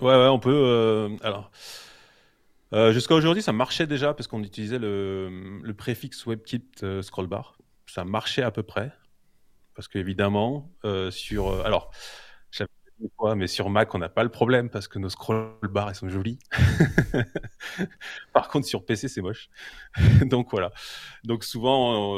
Ouais, 0.00 0.16
ouais, 0.16 0.28
on 0.28 0.38
peut. 0.38 1.16
alors. 1.22 1.50
Euh, 2.72 2.92
jusqu'à 2.92 3.14
aujourd'hui, 3.14 3.42
ça 3.42 3.52
marchait 3.52 3.86
déjà 3.86 4.14
parce 4.14 4.28
qu'on 4.28 4.42
utilisait 4.42 4.78
le, 4.78 5.72
préfixe 5.76 6.26
WebKit 6.26 6.64
euh, 6.82 7.02
scrollbar. 7.02 7.56
Ça 7.86 8.04
marchait 8.04 8.42
à 8.42 8.50
peu 8.50 8.62
près. 8.62 8.92
Parce 9.74 9.88
qu'évidemment, 9.88 10.70
euh, 10.84 11.10
sur. 11.10 11.48
Euh, 11.48 11.62
alors, 11.64 11.90
quoi, 13.16 13.34
mais 13.34 13.46
sur 13.46 13.70
Mac, 13.70 13.94
on 13.94 13.98
n'a 13.98 14.08
pas 14.08 14.22
le 14.22 14.28
problème 14.28 14.68
parce 14.68 14.86
que 14.86 14.98
nos 14.98 15.08
scrollbars, 15.08 15.88
elles 15.88 15.94
sont 15.94 16.08
jolies. 16.08 16.38
Par 18.32 18.48
contre, 18.48 18.66
sur 18.66 18.84
PC, 18.84 19.08
c'est 19.08 19.22
moche. 19.22 19.48
Donc 20.22 20.50
voilà. 20.50 20.70
Donc 21.24 21.42
souvent, 21.42 22.14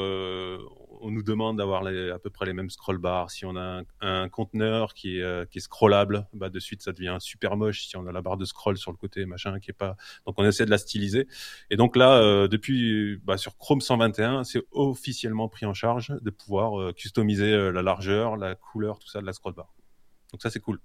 on 1.02 1.10
nous 1.10 1.22
demande 1.22 1.58
d'avoir 1.58 1.86
à 1.86 2.18
peu 2.18 2.30
près 2.30 2.46
les 2.46 2.52
mêmes 2.52 2.70
scroll 2.70 2.98
bars. 2.98 3.30
Si 3.30 3.44
on 3.44 3.56
a 3.56 3.82
un, 4.00 4.28
conteneur 4.28 4.94
qui 4.94 5.18
est, 5.18 5.22
euh, 5.22 5.44
qui 5.44 5.58
est 5.58 5.60
scrollable, 5.60 6.26
bah, 6.32 6.48
de 6.48 6.58
suite 6.60 6.82
ça 6.82 6.92
devient 6.92 7.16
super 7.20 7.56
moche. 7.56 7.86
Si 7.86 7.96
on 7.96 8.06
a 8.06 8.12
la 8.12 8.22
barre 8.22 8.36
de 8.36 8.44
scroll 8.44 8.78
sur 8.78 8.90
le 8.92 8.96
côté, 8.96 9.26
machin, 9.26 9.58
qui 9.60 9.70
est 9.70 9.74
pas. 9.74 9.96
Donc 10.26 10.36
on 10.38 10.44
essaie 10.44 10.64
de 10.64 10.70
la 10.70 10.78
styliser. 10.78 11.26
Et 11.70 11.76
donc 11.76 11.96
là, 11.96 12.14
euh, 12.14 12.48
depuis 12.48 13.18
bah, 13.24 13.36
sur 13.36 13.58
Chrome 13.58 13.80
121, 13.80 14.44
c'est 14.44 14.62
officiellement 14.70 15.48
pris 15.48 15.66
en 15.66 15.74
charge 15.74 16.14
de 16.20 16.30
pouvoir 16.30 16.80
euh, 16.80 16.92
customiser 16.92 17.72
la 17.72 17.82
largeur, 17.82 18.36
la 18.36 18.54
couleur, 18.54 18.98
tout 18.98 19.08
ça 19.08 19.20
de 19.20 19.26
la 19.26 19.32
scroll 19.32 19.54
bar. 19.54 19.74
Donc 20.32 20.40
ça 20.40 20.50
c'est 20.50 20.60
cool. 20.60 20.80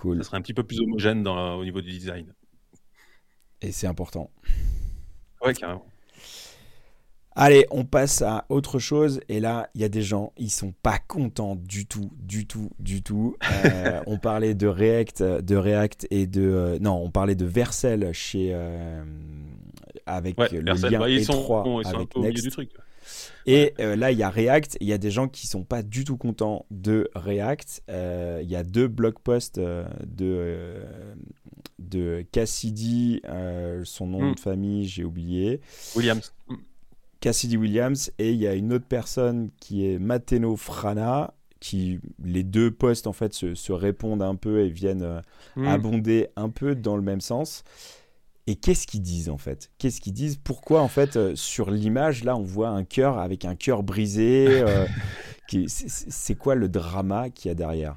Cool. 0.00 0.16
Ça 0.18 0.24
serait 0.24 0.36
un 0.38 0.42
petit 0.42 0.54
peu 0.54 0.64
plus 0.64 0.80
homogène 0.80 1.22
dans, 1.22 1.54
au 1.54 1.64
niveau 1.64 1.80
du 1.80 1.90
design. 1.90 2.34
Et 3.60 3.72
c'est 3.72 3.86
important. 3.86 4.30
Ouais, 5.42 5.54
carrément. 5.54 5.86
Allez, 7.38 7.66
on 7.70 7.84
passe 7.84 8.22
à 8.22 8.46
autre 8.48 8.78
chose. 8.78 9.20
Et 9.28 9.40
là, 9.40 9.68
il 9.74 9.82
y 9.82 9.84
a 9.84 9.90
des 9.90 10.00
gens, 10.00 10.32
ils 10.38 10.50
sont 10.50 10.72
pas 10.82 10.98
contents 10.98 11.54
du 11.54 11.86
tout, 11.86 12.10
du 12.18 12.46
tout, 12.46 12.70
du 12.78 13.02
tout. 13.02 13.36
Euh, 13.66 14.00
on 14.06 14.18
parlait 14.18 14.54
de 14.54 14.66
React, 14.66 15.22
de 15.22 15.54
React 15.56 16.06
et 16.10 16.26
de 16.26 16.40
euh, 16.40 16.78
non, 16.80 16.94
on 16.94 17.10
parlait 17.10 17.34
de 17.34 17.44
Vercel 17.44 18.10
chez 18.14 18.52
euh, 18.54 19.04
avec 20.06 20.38
le 20.50 20.60
lien 20.60 20.74
bah, 20.98 21.10
étroit 21.10 21.64
avec 21.84 22.16
Next. 22.16 22.42
Du 22.42 22.50
truc. 22.50 22.70
Et 23.44 23.74
là, 23.78 24.10
il 24.10 24.18
y 24.18 24.22
a 24.22 24.30
React. 24.30 24.78
Il 24.80 24.88
y 24.88 24.94
a 24.94 24.98
des 24.98 25.10
gens 25.10 25.28
qui 25.28 25.46
sont 25.46 25.62
pas 25.62 25.82
du 25.82 26.04
tout 26.04 26.16
contents 26.16 26.64
de 26.70 27.10
React. 27.14 27.82
Il 27.88 28.48
y 28.48 28.56
a 28.56 28.64
deux 28.64 28.88
blog 28.88 29.18
posts 29.22 29.60
de 29.60 30.82
de 31.78 32.24
Cassidy, 32.32 33.20
son 33.84 34.06
nom 34.06 34.30
hmm. 34.30 34.34
de 34.34 34.40
famille, 34.40 34.88
j'ai 34.88 35.04
oublié. 35.04 35.60
Williams. 35.94 36.32
Cassidy 37.26 37.56
Williams 37.56 38.12
et 38.20 38.30
il 38.30 38.36
y 38.36 38.46
a 38.46 38.54
une 38.54 38.72
autre 38.72 38.84
personne 38.88 39.50
qui 39.58 39.84
est 39.84 39.98
Mateno 39.98 40.54
Frana 40.54 41.34
qui 41.58 41.98
les 42.22 42.44
deux 42.44 42.70
postes 42.70 43.08
en 43.08 43.12
fait 43.12 43.34
se, 43.34 43.72
répondent 43.72 44.22
un 44.22 44.36
peu 44.36 44.60
et 44.60 44.68
viennent 44.68 45.02
euh, 45.02 45.20
hmm. 45.56 45.66
abonder 45.66 46.28
un 46.36 46.50
peu 46.50 46.76
dans 46.76 46.94
le 46.94 47.02
même 47.02 47.20
sens. 47.20 47.64
Et 48.46 48.54
qu'est-ce 48.54 48.86
qu'ils 48.86 49.02
disent 49.02 49.28
en 49.28 49.38
fait? 49.38 49.72
Qu'est-ce 49.78 50.00
qu'ils 50.00 50.12
disent? 50.12 50.36
Pourquoi 50.36 50.82
en 50.82 50.86
fait 50.86 51.16
euh, 51.16 51.34
sur 51.34 51.72
l'image 51.72 52.22
là 52.22 52.36
on 52.36 52.44
voit 52.44 52.68
un 52.68 52.84
cœur 52.84 53.18
avec 53.18 53.44
un 53.44 53.56
cœur 53.56 53.82
brisé 53.82 54.46
euh, 54.48 54.86
C'est 55.66 56.36
quoi 56.36 56.54
le 56.54 56.68
drama 56.68 57.30
qu'il 57.30 57.48
y 57.48 57.50
a 57.50 57.56
derrière? 57.56 57.96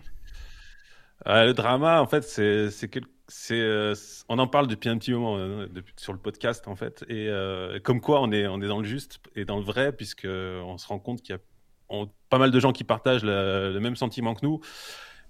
Le 1.28 1.52
drama 1.52 2.02
en 2.02 2.08
fait 2.08 2.24
c'est 2.24 2.88
quelque 2.88 3.19
euh, 3.52 3.96
on 4.28 4.40
en 4.40 4.48
parle 4.48 4.68
depuis 4.68 4.90
un 4.90 4.98
petit 4.98 5.12
moment 5.12 5.38
euh, 5.38 5.68
sur 5.98 6.14
le 6.14 6.20
podcast 6.20 6.68
en 6.68 6.76
fait, 6.76 7.04
et 7.08 7.28
euh, 7.28 7.80
comme 7.80 8.02
quoi 8.02 8.22
on 8.22 8.32
est, 8.32 8.48
on 8.48 8.62
est 8.62 8.68
dans 8.68 8.80
le 8.80 8.86
juste 8.86 9.20
et 9.36 9.46
dans 9.46 9.58
le 9.58 9.64
vrai, 9.64 9.92
puisque 9.92 10.26
on 10.26 10.78
se 10.78 10.88
rend 10.88 11.00
compte 11.00 11.22
qu'il 11.22 11.36
y 11.36 11.38
a 11.38 12.06
pas 12.30 12.38
mal 12.38 12.52
de 12.52 12.60
gens 12.60 12.72
qui 12.72 12.84
partagent 12.84 13.24
le, 13.24 13.78
même 13.80 13.96
sentiment 13.96 14.36
que 14.36 14.46
nous, 14.46 14.60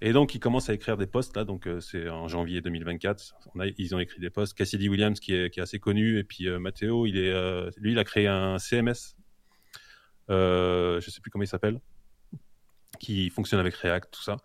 et 0.02 0.14
donc 0.14 0.36
ils 0.36 0.40
commencent 0.40 0.70
à 0.70 0.74
écrire 0.74 0.98
des 0.98 1.08
posts 1.08 1.36
là. 1.36 1.44
Donc 1.44 1.68
c'est 1.82 2.10
en 2.10 2.28
janvier 2.28 2.62
2024, 2.62 3.36
on 3.56 3.60
a, 3.60 3.68
ils 3.78 3.96
ont 3.96 4.00
écrit 4.00 4.20
des 4.20 4.30
posts. 4.30 4.58
Cassidy 4.58 4.90
Williams 4.90 5.20
qui 5.20 5.34
est, 5.34 5.50
qui 5.50 5.60
est 5.60 5.64
assez 5.64 5.80
connu, 5.80 6.20
et 6.20 6.24
puis 6.24 6.50
Matteo, 6.50 7.06
il 7.06 7.18
est, 7.18 7.34
lui, 7.78 7.94
il 7.94 8.00
a 8.00 8.04
créé 8.04 8.28
un 8.28 8.60
CMS, 8.60 9.16
je 10.30 11.06
sais 11.08 11.22
plus 11.22 11.32
comment 11.32 11.44
il 11.44 11.48
s'appelle, 11.48 11.80
qui 13.00 13.30
fonctionne 13.30 13.60
avec 13.60 13.76
React, 13.76 14.12
tout 14.12 14.24
ça. 14.24 14.38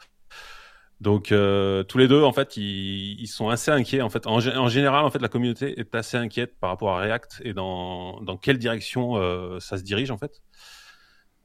Donc 1.01 1.33
euh, 1.33 1.83
tous 1.83 1.99
les 1.99 2.09
deux, 2.09 2.23
en 2.23 2.33
fait, 2.33 2.57
ils, 2.57 3.27
sont 3.27 3.49
assez 3.49 3.71
inquiets. 3.71 4.01
En 4.01 4.11
fait, 4.11 4.27
en, 4.27 4.41
général, 4.69 5.05
en 5.05 5.11
fait, 5.11 5.21
la 5.21 5.29
communauté 5.29 5.79
est 5.79 5.95
assez 5.95 6.17
inquiète 6.17 6.59
par 6.59 6.71
rapport 6.71 6.97
à 6.97 7.01
React 7.01 7.43
et 7.45 7.53
dans, 7.53 8.21
dans 8.21 8.37
quelle 8.37 8.59
direction 8.59 9.17
euh, 9.17 9.59
ça 9.61 9.77
se 9.77 9.83
dirige 9.83 10.11
en 10.11 10.19
fait 10.19 10.43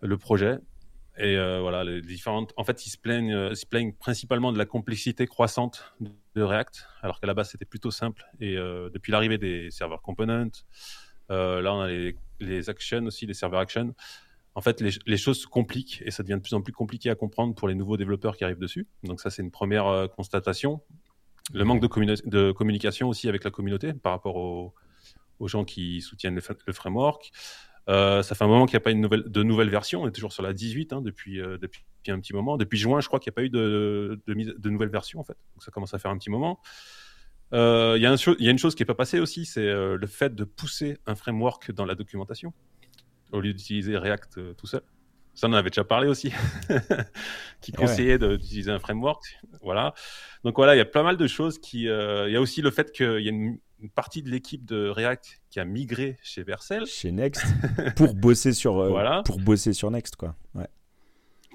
le 0.02 0.18
projet. 0.18 0.60
Et 1.18 1.36
euh, 1.36 1.60
voilà, 1.60 1.84
les 1.84 2.02
différentes. 2.02 2.54
En 2.56 2.64
fait, 2.64 2.86
ils 2.86 2.90
se 2.90 2.98
plaignent, 2.98 3.50
ils 3.52 3.58
se 3.58 3.66
plaignent 3.66 3.92
principalement 3.92 4.54
de 4.54 4.58
la 4.58 4.66
complexité 4.66 5.28
croissante 5.28 5.94
de 6.00 6.42
React, 6.42 6.88
alors 7.02 7.20
qu'à 7.20 7.28
la 7.28 7.34
base 7.34 7.50
c'était 7.50 7.66
plutôt 7.66 7.92
simple. 7.92 8.24
Et 8.40 8.56
depuis 8.56 9.12
l'arrivée 9.12 9.38
des 9.38 9.72
serveurs 9.72 10.02
components, 10.02 10.50
là 11.30 11.74
on 11.74 11.82
a 11.82 11.88
les, 11.90 12.16
les 12.40 12.70
actions 12.70 13.04
aussi, 13.04 13.26
les 13.26 13.34
serveurs 13.34 13.60
actions 13.60 13.94
en 14.56 14.62
fait, 14.62 14.82
les, 14.82 15.18
choses 15.18 15.42
se 15.42 15.48
compliquent 15.48 16.02
et 16.06 16.12
ça 16.12 16.24
devient 16.24 16.36
de 16.36 16.42
plus 16.42 16.54
en 16.54 16.62
plus 16.62 16.74
compliqué 16.74 17.10
à 17.10 17.16
comprendre 17.16 17.54
pour 17.54 17.68
les 17.68 17.76
nouveaux 17.76 17.98
développeurs 17.98 18.36
qui 18.36 18.44
arrivent 18.44 18.60
dessus. 18.60 18.88
Donc 19.04 19.22
ça, 19.22 19.30
c'est 19.30 19.42
une 19.42 19.52
première 19.52 19.88
euh, 19.88 20.08
constatation. 20.08 20.82
Le 21.54 21.64
manque 21.64 21.82
de, 21.82 22.52
communication 22.52 23.10
aussi 23.10 23.30
avec 23.30 23.44
la 23.44 23.52
communauté 23.52 23.94
par 23.94 24.12
rapport 24.12 24.36
aux, 24.36 24.74
gens 25.48 25.64
qui 25.64 26.02
soutiennent 26.02 26.36
le, 26.36 26.74
framework. 26.74 27.32
Euh, 27.88 28.22
ça 28.22 28.36
fait 28.36 28.44
un 28.44 28.48
moment 28.48 28.66
qu'il 28.66 28.74
n'y 28.74 28.82
a 28.82 28.82
pas 28.82 28.94
de 28.94 29.44
nouvelle 29.44 29.70
version. 29.70 30.04
On 30.04 30.08
est 30.08 30.12
toujours 30.12 30.34
sur 30.34 30.44
la 30.44 30.54
18 30.54 30.94
hein, 30.94 31.02
depuis, 31.02 31.40
euh, 31.40 31.58
depuis 31.58 31.84
un 32.08 32.20
petit 32.20 32.34
moment. 32.34 32.58
Depuis 32.58 32.78
juin, 32.78 33.00
je 33.00 33.08
crois 33.08 33.20
qu'il 33.20 33.32
n'y 33.32 33.36
a 33.36 33.38
pas 33.38 33.44
eu 33.44 33.50
de, 33.50 34.22
de, 34.28 34.70
nouvelle 34.70 34.90
version 34.90 35.20
en 35.20 35.24
fait. 35.24 35.38
Donc 35.54 35.64
ça 35.64 35.72
commence 35.72 35.94
à 35.94 36.00
faire 36.00 36.12
un 36.12 36.18
petit 36.18 36.30
moment. 36.30 36.60
Il 37.52 37.58
y, 37.98 38.02
y, 38.02 38.06
a 38.48 38.52
une 38.52 38.60
chose 38.60 38.76
qui 38.76 38.82
n'est 38.82 38.88
pas 38.88 38.94
passée 38.94 39.20
aussi, 39.20 39.46
c'est 39.46 39.66
le 39.66 40.08
fait 40.08 40.36
de 40.36 40.44
pousser 40.44 40.98
un 41.08 41.16
framework 41.16 41.72
dans 41.72 41.86
la 41.86 41.96
documentation 41.96 42.54
au 43.32 43.42
lieu 43.42 43.54
d'utiliser 43.54 43.98
React 43.98 44.38
euh, 44.38 44.54
tout 44.54 44.68
seul. 44.68 44.82
Ça, 45.34 45.48
on 45.48 45.52
en 45.52 45.54
avait 45.54 45.70
déjà 45.70 45.86
parlé 45.86 46.08
aussi, 46.08 46.34
qui 47.62 47.72
conseillait 47.72 48.18
d'utiliser 48.20 48.72
un 48.72 48.80
framework. 48.80 49.24
Voilà. 49.62 49.94
Donc 50.44 50.58
voilà, 50.58 50.76
il 50.76 50.80
y 50.80 50.82
a 50.82 50.86
pas 50.86 51.04
mal 51.04 51.16
de 51.16 51.28
choses 51.28 51.60
qui. 51.60 51.88
Euh, 51.88 52.28
il 52.28 52.34
y 52.34 52.36
a 52.36 52.42
aussi 52.42 52.62
le 52.62 52.72
fait 52.72 52.92
qu'il 52.92 53.22
y 53.22 53.30
a 53.30 53.32
une, 53.32 53.58
partie 53.96 54.22
de 54.22 54.30
l'équipe 54.30 54.66
de 54.66 54.90
React 54.90 55.40
qui 55.50 55.62
a 55.62 55.66
migré 55.66 56.18
chez 56.22 56.44
Vercel. 56.44 56.86
Chez 56.86 57.14
Next. 57.14 57.46
pour 57.96 58.16
bosser 58.16 58.52
sur. 58.52 58.78
Euh, 58.78 58.90
voilà. 58.90 59.24
Pour 59.24 59.40
bosser 59.40 59.72
sur 59.72 59.90
Next, 59.92 60.18
quoi. 60.18 60.36
Ouais. 60.56 60.68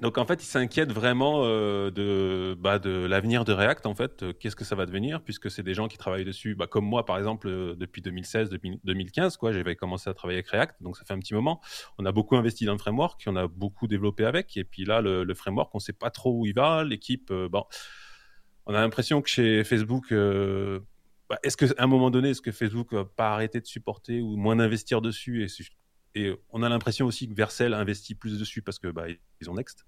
Donc 0.02 0.18
en 0.18 0.26
fait, 0.26 0.42
ils 0.42 0.46
s'inquiètent 0.46 0.92
vraiment 0.92 1.42
euh, 1.44 1.90
de, 1.90 2.56
bah, 2.58 2.80
de 2.80 2.90
l'avenir 2.90 3.44
de 3.44 3.52
React. 3.52 3.86
En 3.86 3.94
fait, 3.94 4.22
euh, 4.22 4.32
qu'est-ce 4.32 4.56
que 4.56 4.64
ça 4.64 4.74
va 4.74 4.86
devenir? 4.86 5.22
Puisque 5.22 5.50
c'est 5.50 5.62
des 5.62 5.72
gens 5.72 5.86
qui 5.86 5.98
travaillent 5.98 6.24
dessus, 6.24 6.56
bah, 6.56 6.66
comme 6.66 6.84
moi 6.84 7.04
par 7.04 7.16
exemple, 7.16 7.48
euh, 7.48 7.76
depuis 7.76 8.02
2016, 8.02 8.50
depuis 8.50 8.80
2015. 8.82 9.36
Quoi, 9.36 9.52
j'avais 9.52 9.76
commencé 9.76 10.10
à 10.10 10.14
travailler 10.14 10.38
avec 10.38 10.48
React, 10.48 10.82
donc 10.82 10.96
ça 10.96 11.04
fait 11.04 11.14
un 11.14 11.20
petit 11.20 11.34
moment. 11.34 11.60
On 11.98 12.04
a 12.06 12.12
beaucoup 12.12 12.36
investi 12.36 12.64
dans 12.64 12.72
le 12.72 12.78
framework, 12.78 13.22
on 13.26 13.36
a 13.36 13.46
beaucoup 13.46 13.86
développé 13.86 14.24
avec. 14.24 14.56
Et 14.56 14.64
puis 14.64 14.84
là, 14.84 15.00
le, 15.00 15.32
framework, 15.34 15.72
on 15.74 15.78
ne 15.78 15.82
sait 15.82 15.92
pas 15.92 16.10
trop 16.10 16.40
où 16.40 16.46
il 16.46 16.54
va. 16.54 16.82
L'équipe, 16.82 17.32
on 18.66 18.74
a 18.74 18.80
l'impression 18.80 19.22
que 19.22 19.28
chez 19.28 19.62
Facebook, 19.62 20.12
bah, 20.12 21.38
est-ce 21.44 21.56
qu'à 21.56 21.66
un 21.78 21.86
moment 21.86 22.10
donné, 22.10 22.30
est-ce 22.30 22.42
que 22.42 22.52
Facebook 22.52 22.92
va 22.92 23.04
pas 23.04 23.32
arrêter 23.32 23.60
de 23.60 23.66
supporter 23.66 24.20
ou 24.20 24.36
moins 24.36 24.56
d'investir 24.56 25.00
dessus? 25.00 25.48
Et 26.14 26.33
on 26.50 26.62
a 26.62 26.68
l'impression 26.68 27.06
aussi 27.06 27.28
que 27.28 27.35
Vercel 27.35 27.75
investit 27.75 28.14
plus 28.14 28.38
dessus 28.38 28.62
parce 28.62 28.78
que 28.78 28.88
bah, 28.88 29.06
ils 29.40 29.50
ont 29.50 29.54
Next. 29.54 29.85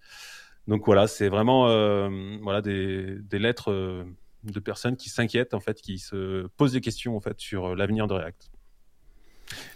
Donc 0.67 0.85
voilà, 0.85 1.07
c'est 1.07 1.29
vraiment 1.29 1.69
euh, 1.69 2.37
voilà 2.43 2.61
des, 2.61 3.17
des 3.21 3.39
lettres 3.39 3.71
euh, 3.71 4.05
de 4.43 4.59
personnes 4.59 4.97
qui 4.97 5.09
s'inquiètent 5.09 5.55
en 5.55 5.61
fait, 5.61 5.81
qui 5.81 5.99
se 5.99 6.47
posent 6.57 6.73
des 6.73 6.81
questions 6.81 7.17
en 7.17 7.21
fait 7.21 7.39
sur 7.41 7.77
l'avenir 7.77 8.09
de 8.09 8.15
React. 8.15 8.51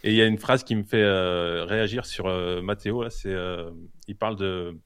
Et 0.02 0.10
il 0.10 0.16
y 0.16 0.22
a 0.22 0.26
une 0.26 0.38
phrase 0.38 0.64
qui 0.64 0.74
me 0.74 0.82
fait 0.82 1.08
réagir 1.62 2.04
sur 2.04 2.26
Matteo. 2.60 3.08
C'est 3.08 3.36
il 4.08 4.16
parle 4.16 4.34
de 4.34 4.76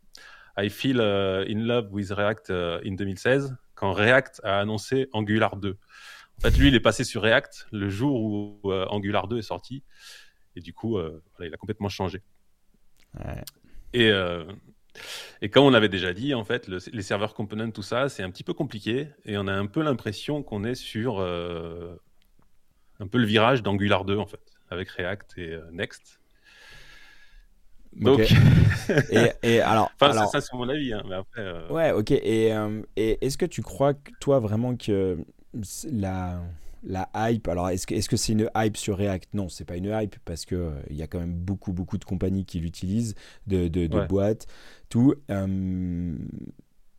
I 0.59 0.69
feel 0.69 1.01
in 1.01 1.61
love 1.61 1.89
with 1.91 2.11
React 2.11 2.51
in 2.85 2.93
2016 2.93 3.57
quand 3.75 3.93
React 3.93 4.41
a 4.45 4.61
annoncé 4.61 5.09
Angular 5.13 5.57
2. 5.57 5.77
En 6.39 6.41
fait, 6.41 6.59
lui, 6.59 6.69
il 6.69 6.75
est 6.75 6.81
passé 6.81 7.05
sur 7.05 7.23
React 7.23 7.69
le 7.73 7.89
jour 7.89 8.21
où 8.21 8.61
euh, 8.71 8.87
Angular 8.89 9.29
2 9.29 9.39
est 9.39 9.43
sorti. 9.43 9.83
Et 10.57 10.61
du 10.61 10.73
coup, 10.73 10.99
euh, 10.99 11.23
il 11.41 11.53
a 11.53 11.57
complètement 11.57 11.89
changé. 11.89 12.23
Et, 13.93 14.09
euh, 14.11 14.45
et 15.41 15.49
comme 15.49 15.65
on 15.65 15.75
avait 15.75 15.89
déjà 15.89 16.13
dit, 16.13 16.35
en 16.35 16.45
fait, 16.45 16.69
les 16.69 17.03
serveurs 17.03 17.35
components, 17.35 17.71
tout 17.71 17.83
ça, 17.83 18.09
c'est 18.09 18.23
un 18.23 18.31
petit 18.31 18.45
peu 18.45 18.55
compliqué. 18.55 19.09
Et 19.25 19.37
on 19.37 19.47
a 19.47 19.53
un 19.53 19.67
peu 19.67 19.83
l'impression 19.83 20.43
qu'on 20.43 20.65
est 20.65 20.75
sur 20.75 21.21
un 21.21 23.07
peu 23.09 23.19
le 23.19 23.27
virage 23.27 23.63
d'Angular 23.63 24.05
2, 24.05 24.17
en 24.17 24.27
fait, 24.27 24.41
avec 24.71 24.89
React 24.91 25.39
et 25.39 25.59
Next. 25.73 26.21
Donc, 27.93 28.21
et, 29.43 29.61
alors, 29.61 29.91
enfin, 30.01 30.27
ça, 30.27 30.41
c'est 30.41 30.53
mon 30.55 30.69
avis, 30.69 30.93
hein, 30.93 31.05
mais 31.09 31.15
après. 31.15 31.69
Ouais, 31.71 31.93
ok. 31.93 32.11
Et, 32.11 32.53
et 32.97 33.25
est-ce 33.25 33.39
que 33.39 33.47
tu 33.47 33.63
crois, 33.63 33.95
toi, 34.21 34.41
vraiment 34.41 34.77
que 34.77 35.19
la, 35.91 36.41
la 36.85 37.09
hype, 37.15 37.49
alors 37.49 37.71
est-ce 37.71 37.87
que 37.87 37.95
c'est 38.01 38.15
-ce 38.15 38.17
c'est 38.17 38.33
une 38.33 38.51
hype 38.57 38.77
sur 38.77 38.97
React? 38.97 39.35
Non, 39.35 39.49
c'est 39.49 39.65
pas 39.65 39.77
une 39.77 39.91
hype 39.93 40.17
parce 40.25 40.45
qu'il 40.45 40.57
euh, 40.57 40.81
il 40.91 40.97
y 40.97 41.03
a 41.03 41.07
quand 41.07 41.19
même 41.19 41.35
beaucoup, 41.35 41.73
beaucoup 41.73 41.99
de 41.99 42.05
compagnies 42.05 42.45
qui 42.45 42.61
l'utilisent, 42.61 43.15
de, 43.47 43.69
de, 43.69 44.07
boîtes, 44.07 44.47
tout. 44.89 45.15
Euh, 45.31 46.17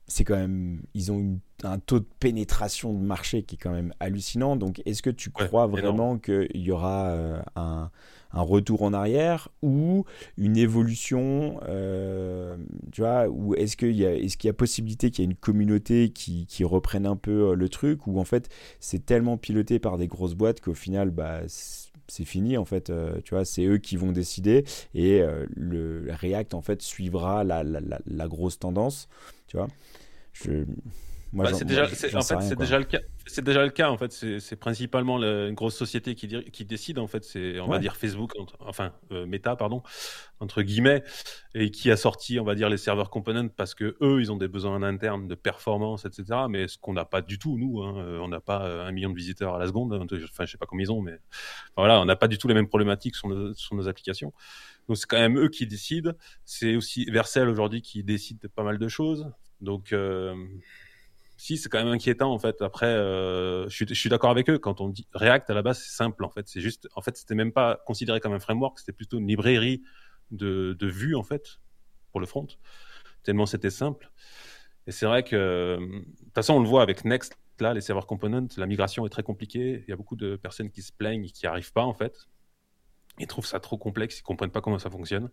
c'est 0.07 0.24
quand 0.24 0.35
même, 0.35 0.81
ils 0.93 1.12
ont 1.12 1.39
un 1.63 1.79
taux 1.79 2.00
de 2.00 2.07
pénétration 2.19 2.93
de 2.93 3.03
marché 3.03 3.43
qui 3.43 3.55
est 3.55 3.57
quand 3.57 3.71
même 3.71 3.93
hallucinant. 4.00 4.55
Donc, 4.55 4.81
est-ce 4.85 5.01
que 5.01 5.09
tu 5.09 5.31
crois 5.31 5.67
vraiment 5.67 6.17
qu'il 6.17 6.47
y 6.53 6.71
aura 6.71 7.07
euh, 7.07 7.41
un, 7.55 7.89
un 8.35 8.41
retour 8.41 8.83
en 8.83 8.93
arrière 8.93 9.47
ou 9.62 10.05
une 10.38 10.57
évolution 10.57 11.59
euh, 11.67 12.57
tu 12.91 13.01
vois 13.01 13.27
ou 13.29 13.55
est-ce 13.55 13.77
qu'il 13.77 13.95
y 13.95 14.05
a 14.05 14.13
est-ce 14.13 14.38
qu'il 14.38 14.50
y 14.50 14.51
a 14.51 14.53
possibilité 14.53 15.09
qu'il 15.09 15.24
y 15.24 15.27
ait 15.27 15.31
une 15.31 15.38
communauté 15.38 16.09
qui, 16.09 16.45
qui 16.45 16.63
reprenne 16.63 17.05
un 17.05 17.15
peu 17.15 17.51
euh, 17.51 17.55
le 17.55 17.69
truc 17.69 18.05
ou 18.07 18.19
en 18.19 18.25
fait 18.25 18.50
c'est 18.79 19.05
tellement 19.05 19.38
piloté 19.38 19.79
par 19.79 19.97
des 19.97 20.07
grosses 20.07 20.35
boîtes 20.35 20.59
qu'au 20.59 20.74
final 20.74 21.12
bah 21.12 21.41
c'est 22.07 22.25
fini 22.25 22.57
en 22.57 22.65
fait 22.65 22.89
euh, 22.89 23.19
tu 23.24 23.33
vois 23.33 23.45
c'est 23.45 23.65
eux 23.65 23.77
qui 23.77 23.95
vont 23.95 24.12
décider 24.12 24.65
et 24.93 25.24
le 25.55 26.07
React 26.09 26.53
en 26.53 26.62
fait 26.62 26.81
suivra 26.81 27.43
la, 27.43 27.63
la, 27.63 27.79
la, 28.05 28.27
grosse 28.27 28.59
tendance 28.59 29.07
tu 29.47 29.57
vois 29.57 29.67
je 30.33 30.65
bah, 31.33 31.53
c'est 31.53 31.65
déjà, 31.65 31.83
en 31.83 32.21
fait, 32.21 32.41
c'est 32.41 32.57
déjà 32.57 32.79
le 32.79 32.85
cas. 32.85 32.99
C'est 33.27 33.44
déjà 33.44 33.63
le 33.63 33.72
cas 33.72 33.89
en 33.89 33.98
fait. 33.98 34.12
C'est 34.12 34.55
principalement 34.55 35.17
une 35.17 35.55
grosse 35.55 35.75
société 35.75 36.13
qui, 36.13 36.27
qui 36.51 36.65
décide 36.65 37.00
en 37.00 37.08
fait. 37.08 37.24
C'est 37.24 37.60
on 37.60 37.67
va 37.67 37.79
dire 37.79 37.96
Facebook, 37.96 38.32
enfin 38.60 38.94
euh, 39.12 39.25
Meta 39.25 39.55
pardon, 39.55 39.82
entre 40.39 40.62
guillemets, 40.62 41.03
et 41.55 41.72
qui 41.72 41.89
a 41.89 41.98
sorti 41.98 42.39
on 42.39 42.44
va 42.44 42.53
dire 42.53 42.70
les 42.70 42.77
serveurs 42.77 43.10
components 43.10 43.48
parce 43.48 43.74
que 43.74 43.98
eux 44.01 44.22
ils 44.22 44.32
ont 44.32 44.38
des 44.38 44.48
besoins 44.48 44.84
internes 44.84 45.27
de 45.27 45.34
performance 45.34 46.05
etc. 46.05 46.41
Mais 46.50 46.67
ce 46.67 46.77
qu'on 46.77 46.94
n'a 46.94 47.05
pas 47.05 47.22
du 47.22 47.39
tout 47.39 47.58
nous, 47.58 47.82
hein, 47.82 47.98
euh, 47.98 48.20
on 48.20 48.27
n'a 48.27 48.41
pas 48.41 48.67
euh, 48.67 48.86
un 48.86 48.91
million 48.91 49.10
de 49.10 49.15
visiteurs 49.15 49.55
à 49.55 49.60
la 49.60 49.65
seconde. 49.65 49.94
Enfin 49.94 50.46
je 50.46 50.51
sais 50.51 50.58
pas 50.60 50.67
combien 50.67 50.86
ils 50.86 50.91
ont, 50.91 51.01
mais 51.01 51.17
voilà, 51.75 52.00
on 52.00 52.05
n'a 52.05 52.15
pas 52.15 52.27
du 52.27 52.38
tout 52.38 52.48
les 52.48 52.53
mêmes 52.53 52.67
problématiques 52.67 53.15
sur 53.15 53.27
nos, 53.27 53.55
sur 53.55 53.75
nos 53.75 53.88
applications. 53.88 54.34
Donc 54.88 54.98
c'est 54.98 55.08
quand 55.08 55.20
même 55.20 55.39
eux 55.39 55.50
qui 55.50 55.65
décident. 55.65 56.12
C'est 56.46 56.75
aussi 56.75 57.05
Vercel 57.05 57.50
aujourd'hui 57.50 57.82
qui 57.82 58.03
décide 58.03 58.38
de 58.39 58.48
pas 58.48 58.63
mal 58.63 58.77
de 58.77 58.88
choses. 58.88 59.32
Donc 59.62 59.96
si, 61.38 61.58
c'est 61.58 61.69
quand 61.69 61.84
même 61.84 61.93
inquiétant 61.93 62.32
en 62.32 62.39
fait. 62.39 62.62
Après, 62.62 62.86
euh, 62.86 63.67
je 63.69 63.93
suis, 63.93 64.10
d'accord 64.10 64.30
avec 64.30 64.50
eux 64.50 64.58
quand 64.58 64.82
on 64.82 64.89
dit 64.89 65.08
React 65.13 65.50
à 65.50 65.54
la 65.54 65.62
base, 65.62 65.80
c'est 65.80 65.95
simple 65.95 66.24
en 66.24 66.30
fait. 66.30 66.48
C'est 66.48 66.62
juste, 66.62 66.88
en 66.95 67.02
fait, 67.02 67.17
c'était 67.17 67.36
même 67.36 67.52
pas 67.52 67.82
considéré 67.86 68.19
comme 68.19 68.34
un 68.34 68.39
framework, 68.39 68.80
c'était 68.80 68.93
plutôt 68.93 69.17
une 69.17 69.28
librairie 69.28 69.84
de, 70.32 70.76
de 70.80 70.88
vues 70.88 71.15
en 71.15 71.24
fait 71.24 71.60
pour 72.12 72.19
le 72.19 72.26
front. 72.26 72.48
Tellement 73.24 73.45
c'était 73.45 73.69
simple. 73.69 74.12
Et 74.88 74.91
c'est 74.91 75.06
vrai 75.06 75.24
que, 75.24 75.78
de 75.80 76.04
toute 76.26 76.34
façon, 76.36 76.54
on 76.54 76.60
le 76.60 76.67
voit 76.67 76.84
avec 76.84 77.06
Next, 77.06 77.38
là, 77.60 77.74
les 77.74 77.82
serveurs 77.82 78.08
components, 78.08 78.48
la 78.58 78.65
migration 78.65 79.06
est 79.06 79.10
très 79.10 79.24
compliquée. 79.24 79.84
Il 79.88 79.89
y 79.89 79.93
a 79.93 79.95
beaucoup 79.95 80.15
de 80.15 80.36
personnes 80.36 80.69
qui 80.69 80.82
se 80.82 80.91
plaignent 80.91 81.26
et 81.26 81.30
qui 81.30 81.45
n'y 81.45 81.50
arrivent 81.50 81.74
pas 81.74 81.84
en 81.84 81.93
fait. 81.93 82.28
Ils 83.19 83.28
trouvent 83.28 83.45
ça 83.45 83.60
trop 83.60 83.78
complexe, 83.78 84.19
ils 84.19 84.24
comprennent 84.24 84.52
pas 84.52 84.62
comment 84.62 84.80
ça 84.80 84.89
fonctionne. 84.89 85.32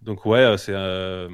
Donc 0.00 0.24
ouais, 0.26 0.56
c'est, 0.58 0.74
euh, 0.74 1.28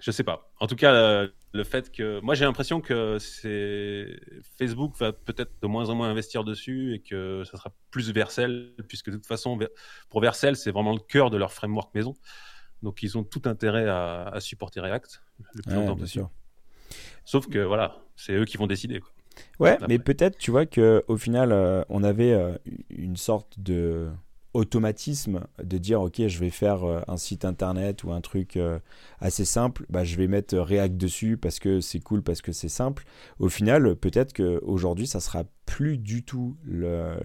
je 0.00 0.10
sais 0.10 0.24
pas. 0.24 0.50
En 0.58 0.66
tout 0.66 0.76
cas, 0.76 0.94
euh, 0.94 1.28
le 1.56 1.64
fait 1.64 1.90
que 1.90 2.20
moi 2.20 2.34
j'ai 2.34 2.44
l'impression 2.44 2.80
que 2.80 3.18
c'est 3.18 4.18
Facebook 4.58 4.94
va 4.98 5.12
peut-être 5.12 5.52
de 5.60 5.66
moins 5.66 5.88
en 5.90 5.94
moins 5.94 6.08
investir 6.08 6.44
dessus 6.44 6.94
et 6.94 7.00
que 7.00 7.42
ça 7.44 7.56
sera 7.56 7.72
plus 7.90 8.10
Vercel 8.12 8.74
puisque 8.88 9.10
de 9.10 9.16
toute 9.16 9.26
façon 9.26 9.58
pour 10.08 10.20
Vercel 10.20 10.56
c'est 10.56 10.70
vraiment 10.70 10.92
le 10.92 11.00
cœur 11.00 11.30
de 11.30 11.36
leur 11.36 11.52
framework 11.52 11.94
maison. 11.94 12.14
Donc 12.82 13.02
ils 13.02 13.16
ont 13.18 13.24
tout 13.24 13.42
intérêt 13.46 13.88
à, 13.88 14.34
supporter 14.38 14.80
React 14.80 15.22
le 15.54 15.62
plus 15.62 15.74
longtemps 15.74 15.96
possible. 15.96 16.28
Sauf 17.24 17.48
que 17.48 17.58
voilà, 17.58 17.98
c'est 18.14 18.34
eux 18.34 18.44
qui 18.44 18.56
vont 18.56 18.66
décider. 18.66 19.00
Quoi. 19.00 19.10
Ouais, 19.58 19.78
mais 19.88 19.98
peut-être 19.98 20.38
tu 20.38 20.50
vois 20.50 20.66
que 20.66 21.04
au 21.08 21.16
final 21.16 21.52
euh, 21.52 21.82
on 21.88 22.02
avait 22.02 22.32
euh, 22.32 22.56
une 22.90 23.16
sorte 23.16 23.58
de 23.58 24.08
automatisme 24.56 25.46
de 25.62 25.76
dire 25.78 26.00
ok 26.00 26.26
je 26.26 26.38
vais 26.38 26.50
faire 26.50 26.84
euh, 26.84 27.00
un 27.08 27.18
site 27.18 27.44
internet 27.44 28.04
ou 28.04 28.12
un 28.12 28.22
truc 28.22 28.56
euh, 28.56 28.78
assez 29.20 29.44
simple 29.44 29.84
bah, 29.90 30.02
je 30.02 30.16
vais 30.16 30.28
mettre 30.28 30.56
React 30.56 30.96
dessus 30.96 31.36
parce 31.36 31.58
que 31.58 31.80
c'est 31.80 32.00
cool 32.00 32.22
parce 32.22 32.40
que 32.40 32.52
c'est 32.52 32.70
simple. 32.70 33.04
Au 33.38 33.48
final 33.48 33.94
peut-être 33.96 34.32
qu'aujourd'hui 34.32 35.06
ça 35.06 35.20
sera 35.20 35.44
plus 35.66 35.98
du 35.98 36.22
tout 36.22 36.56
le 36.64 37.16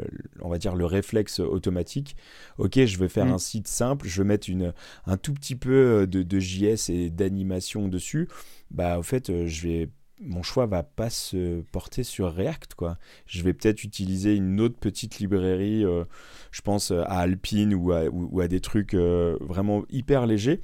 on 0.41 0.50
va 0.50 0.58
dire 0.58 0.76
le 0.76 0.86
réflexe 0.86 1.39
automatique. 1.39 2.17
Ok 2.58 2.84
je 2.84 2.98
vais 2.98 3.10
faire 3.10 3.28
mm. 3.28 3.34
un 3.34 3.39
site 3.39 3.67
simple 3.67 4.08
je 4.08 4.22
vais 4.22 4.28
mettre 4.28 4.50
une, 4.50 4.74
un 5.06 5.17
tout 5.17 5.34
petit 5.34 5.56
peu 5.56 6.06
de, 6.08 6.24
de 6.24 6.39
JS 6.39 6.89
et 6.89 7.10
d'animation 7.10 7.88
dessus. 7.88 8.28
Bah 8.72 9.00
au 9.00 9.04
fait 9.04 9.48
je 9.48 9.67
vais 9.67 9.89
mon 10.21 10.43
choix 10.43 10.67
va 10.67 10.84
pas 10.84 11.10
se 11.10 11.62
porter 11.71 12.03
sur 12.03 12.34
React 12.34 12.75
quoi. 12.75 12.97
Je 13.25 13.41
vais 13.43 13.53
peut-être 13.53 13.84
utiliser 13.84 14.36
une 14.36 14.62
autre 14.62 14.77
petite 14.79 15.19
librairie, 15.19 15.84
euh, 15.84 16.05
je 16.51 16.62
pense 16.62 16.91
à 16.91 17.03
Alpine 17.03 17.73
ou 17.73 17.91
à, 17.91 18.47
des 18.47 18.62
trucs 18.62 18.93
euh, 18.93 19.38
vraiment 19.41 19.84
hyper 19.89 20.25
légers 20.25 20.62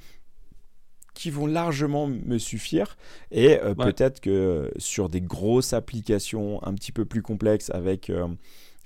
qui 1.14 1.30
vont 1.30 1.46
largement 1.46 2.06
me 2.06 2.38
suffire 2.38 2.96
et 3.32 3.58
euh, 3.58 3.74
peut-être 3.74 4.20
que 4.20 4.72
sur 4.78 5.08
des 5.08 5.20
grosses 5.20 5.72
applications 5.72 6.62
un 6.64 6.74
petit 6.74 6.92
peu 6.92 7.04
plus 7.04 7.22
complexes 7.22 7.70
avec 7.70 8.12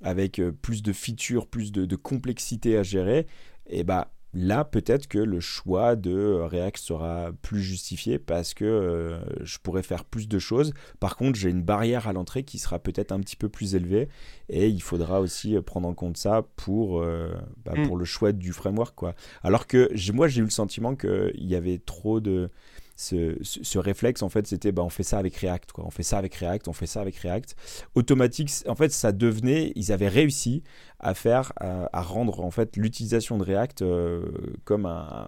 avec 0.02 0.40
plus 0.62 0.82
de 0.82 0.92
features, 0.92 1.46
plus 1.46 1.70
de, 1.70 1.94
complexité 1.94 2.76
à 2.76 2.82
gérer, 2.82 3.26
et 3.68 3.80
eh 3.80 3.84
bah 3.84 4.12
Là, 4.34 4.64
peut-être 4.64 5.08
que 5.08 5.18
le 5.18 5.40
choix 5.40 5.94
de 5.94 6.40
React 6.40 6.78
sera 6.78 7.32
plus 7.42 7.60
justifié 7.60 8.18
parce 8.18 8.54
que 8.54 8.64
euh, 8.64 9.20
je 9.44 9.58
pourrais 9.58 9.82
faire 9.82 10.06
plus 10.06 10.26
de 10.26 10.38
choses. 10.38 10.72
Par 11.00 11.16
contre, 11.16 11.38
j'ai 11.38 11.50
une 11.50 11.62
barrière 11.62 12.08
à 12.08 12.14
l'entrée 12.14 12.42
qui 12.42 12.58
sera 12.58 12.78
peut-être 12.78 13.12
un 13.12 13.20
petit 13.20 13.36
peu 13.36 13.50
plus 13.50 13.74
élevée 13.74 14.08
et 14.48 14.68
il 14.68 14.82
faudra 14.82 15.20
aussi 15.20 15.60
prendre 15.60 15.86
en 15.86 15.92
compte 15.92 16.16
ça 16.16 16.46
pour, 16.56 17.02
euh, 17.02 17.34
bah, 17.64 17.74
mm. 17.76 17.86
pour 17.86 17.98
le 17.98 18.06
choix 18.06 18.32
du 18.32 18.52
framework. 18.52 18.94
Quoi. 18.94 19.14
Alors 19.42 19.66
que 19.66 19.90
moi, 20.12 20.28
j'ai 20.28 20.40
eu 20.40 20.44
le 20.44 20.50
sentiment 20.50 20.96
qu'il 20.96 21.32
y 21.36 21.54
avait 21.54 21.78
trop 21.78 22.20
de 22.20 22.50
ce, 22.96 23.78
réflexe, 23.78 24.22
en 24.22 24.28
fait, 24.28 24.46
c'était 24.46 24.72
bah, 24.72 24.82
on 24.82 24.88
fait 24.88 25.02
ça 25.02 25.18
avec 25.18 25.36
React, 25.36 25.72
quoi. 25.72 25.84
on 25.86 25.90
fait 25.90 26.02
ça 26.02 26.18
avec 26.18 26.34
React, 26.34 26.68
on 26.68 26.72
fait 26.72 26.86
ça 26.86 27.00
avec 27.00 27.16
React. 27.16 27.56
Automatique, 27.94 28.50
en 28.66 28.74
fait, 28.74 28.90
ça 28.92 29.12
devenait, 29.12 29.72
ils 29.76 29.92
avaient 29.92 30.08
réussi 30.08 30.62
à 31.00 31.14
faire, 31.14 31.52
à, 31.56 32.02
rendre 32.02 32.40
en 32.40 32.50
fait 32.50 32.76
l'utilisation 32.76 33.38
de 33.38 33.44
React 33.44 33.82
euh, 33.82 34.22
comme 34.64 34.86
un, 34.86 35.26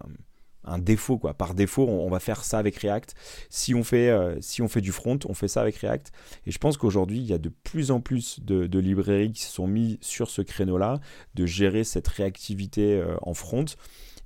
défaut 0.79 1.19
quoi. 1.19 1.35
Par 1.35 1.55
défaut, 1.55 1.87
on, 1.87 2.09
va 2.09 2.21
faire 2.21 2.45
ça 2.45 2.59
avec 2.59 2.77
React. 2.77 3.15
Si 3.51 3.75
on 3.75 3.85
fait 3.85 4.09
euh, 4.09 4.37
si 4.41 4.63
on 4.63 4.69
fait 4.69 4.81
du 4.81 4.93
front, 4.93 5.19
on 5.29 5.35
fait 5.35 5.49
ça 5.49 5.61
avec 5.61 5.77
React. 5.77 6.13
Et 6.47 6.53
je 6.53 6.59
pense 6.59 6.79
qu'aujourd'hui, 6.79 7.19
il 7.19 7.27
y 7.27 7.35
a 7.35 7.39
de 7.39 7.51
plus 7.51 7.91
en 7.91 8.01
plus 8.01 8.41
de, 8.41 8.79
librairies 8.79 9.33
qui 9.33 9.43
se 9.43 9.51
sont 9.53 9.67
mis 9.67 9.99
sur 10.01 10.31
ce 10.31 10.43
créneau-là, 10.43 11.01
de 11.35 11.45
gérer 11.45 11.85
cette 11.85 12.09
réactivité 12.09 12.95
euh, 12.95 13.17
en 13.23 13.35
front. 13.35 13.67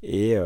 Et, 0.05 0.37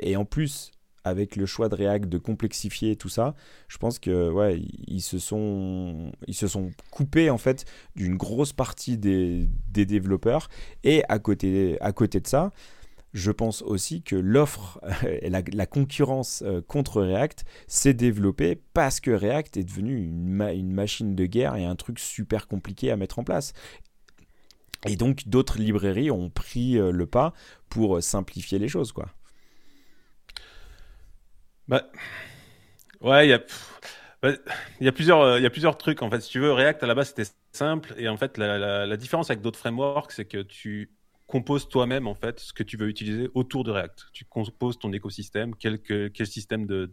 et 0.00 0.16
en 0.16 0.24
plus, 0.24 0.70
avec 1.04 1.36
le 1.36 1.46
choix 1.46 1.68
de 1.68 1.74
React 1.74 2.08
de 2.08 2.18
complexifier 2.18 2.96
tout 2.96 3.08
ça, 3.08 3.34
je 3.68 3.78
pense 3.78 3.98
que 3.98 4.30
ouais, 4.30 4.60
ils 4.86 5.00
se 5.00 5.18
sont 5.18 6.12
ils 6.26 6.34
se 6.34 6.48
sont 6.48 6.70
coupés 6.90 7.30
en 7.30 7.38
fait 7.38 7.64
d'une 7.96 8.16
grosse 8.16 8.52
partie 8.52 8.98
des, 8.98 9.48
développeurs 9.68 10.48
et 10.84 11.02
à 11.08 11.18
côté 11.18 11.76
à 11.80 11.92
côté 11.92 12.20
de 12.20 12.26
ça, 12.26 12.52
je 13.12 13.30
pense 13.30 13.62
aussi 13.62 14.02
que 14.02 14.16
l'offre 14.16 14.80
et 15.22 15.28
la, 15.28 15.42
la, 15.52 15.66
concurrence 15.66 16.42
euh, 16.46 16.62
contre 16.62 17.02
React 17.02 17.44
s'est 17.66 17.94
développée 17.94 18.60
parce 18.72 19.00
que 19.00 19.10
React 19.10 19.56
est 19.58 19.64
devenu 19.64 20.02
une, 20.02 20.40
une, 20.40 20.72
machine 20.72 21.14
de 21.14 21.26
guerre 21.26 21.56
et 21.56 21.64
un 21.64 21.76
truc 21.76 21.98
super 21.98 22.48
compliqué 22.48 22.90
à 22.90 22.96
mettre 22.96 23.18
en 23.18 23.24
place 23.24 23.52
Et 24.86 24.96
donc 24.96 25.28
d'autres 25.28 25.58
librairies 25.58 26.10
ont 26.10 26.30
pris 26.30 26.74
le 26.74 27.06
pas 27.06 27.34
pour 27.68 28.02
simplifier 28.02 28.58
les 28.58 28.68
choses, 28.68 28.92
quoi. 28.92 29.08
Ouais, 33.00 33.26
il 33.26 33.30
y 33.30 33.32
a. 33.32 34.92
Plusieurs, 34.92 35.78
trucs 35.78 36.02
en 36.02 36.10
fait. 36.10 36.20
Si 36.20 36.30
tu 36.30 36.40
veux, 36.40 36.52
React 36.52 36.82
à 36.84 36.86
la 36.86 36.94
base 36.94 37.08
c'était 37.08 37.30
simple 37.52 37.94
et 37.96 38.08
en 38.08 38.16
fait 38.16 38.38
la, 38.38 38.96
différence 38.96 39.30
avec 39.30 39.42
d'autres 39.42 39.58
frameworks 39.58 40.12
c'est 40.12 40.24
que 40.24 40.38
tu 40.38 40.90
composes 41.26 41.68
toi-même 41.68 42.06
en 42.06 42.14
fait 42.14 42.40
ce 42.40 42.52
que 42.52 42.62
tu 42.62 42.76
veux 42.76 42.88
utiliser 42.88 43.30
autour 43.34 43.64
de 43.64 43.72
React. 43.72 44.06
Tu 44.12 44.24
composes 44.24 44.78
ton 44.78 44.92
écosystème, 44.92 45.54
quel, 45.56 45.80
système 46.26 46.66
de, 46.66 46.88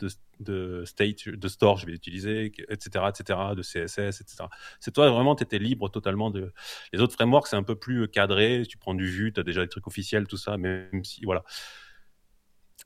state, 0.85 1.29
de 1.29 1.47
store 1.47 1.77
je 1.77 1.85
vais 1.85 1.93
utiliser, 1.93 2.51
etc., 2.69 3.05
etc., 3.09 3.39
de 3.55 3.61
CSS, 3.61 4.21
etc. 4.21 4.45
C'est 4.79 4.91
toi 4.91 5.09
vraiment, 5.11 5.35
tu 5.35 5.43
étais 5.43 5.59
libre 5.59 5.89
totalement 5.89 6.31
de. 6.31 6.51
Les 6.93 7.01
autres 7.01 7.13
frameworks, 7.13 7.47
c'est 7.47 7.57
un 7.57 7.63
peu 7.63 7.75
plus 7.75 8.07
cadré. 8.07 8.63
Tu 8.67 8.77
prends 8.77 8.95
du 8.95 9.05
Vue, 9.05 9.33
tu 9.33 9.39
as 9.39 9.43
déjà 9.43 9.61
des 9.61 9.69
trucs 9.69 9.87
officiels, 9.87 10.25
tout 10.25 10.37
ça, 10.37 10.57
même 10.57 11.03
si 11.03 11.25
voilà. 11.25 11.43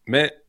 Mais 0.07 0.42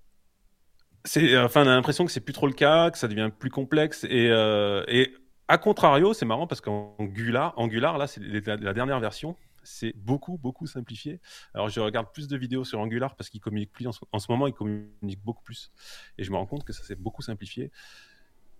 c'est, 1.04 1.38
enfin, 1.38 1.64
on 1.64 1.68
a 1.68 1.74
l'impression 1.74 2.04
que 2.04 2.12
c'est 2.12 2.20
plus 2.20 2.32
trop 2.32 2.46
le 2.46 2.52
cas, 2.52 2.90
que 2.90 2.98
ça 2.98 3.08
devient 3.08 3.30
plus 3.38 3.50
complexe 3.50 4.04
et, 4.04 4.30
euh, 4.30 4.84
et 4.88 5.14
à 5.48 5.58
contrario, 5.58 6.14
c'est 6.14 6.24
marrant 6.24 6.46
parce 6.46 6.60
qu'Angular, 6.60 7.52
Angular, 7.56 7.98
là, 7.98 8.06
c'est 8.06 8.20
la 8.20 8.72
dernière 8.72 9.00
version 9.00 9.36
c'est 9.64 9.94
beaucoup, 9.96 10.38
beaucoup 10.38 10.66
simplifié. 10.66 11.20
Alors, 11.54 11.68
je 11.68 11.80
regarde 11.80 12.12
plus 12.12 12.28
de 12.28 12.36
vidéos 12.36 12.64
sur 12.64 12.78
Angular 12.78 13.16
parce 13.16 13.30
qu'il 13.30 13.40
communique 13.40 13.72
plus 13.72 13.86
en 13.86 13.92
ce, 13.92 14.26
moment, 14.28 14.46
il 14.46 14.52
communique 14.52 15.22
beaucoup 15.24 15.42
plus. 15.42 15.72
Et 16.18 16.24
je 16.24 16.30
me 16.30 16.36
rends 16.36 16.46
compte 16.46 16.64
que 16.64 16.72
ça 16.72 16.84
s'est 16.84 16.94
beaucoup 16.94 17.22
simplifié. 17.22 17.70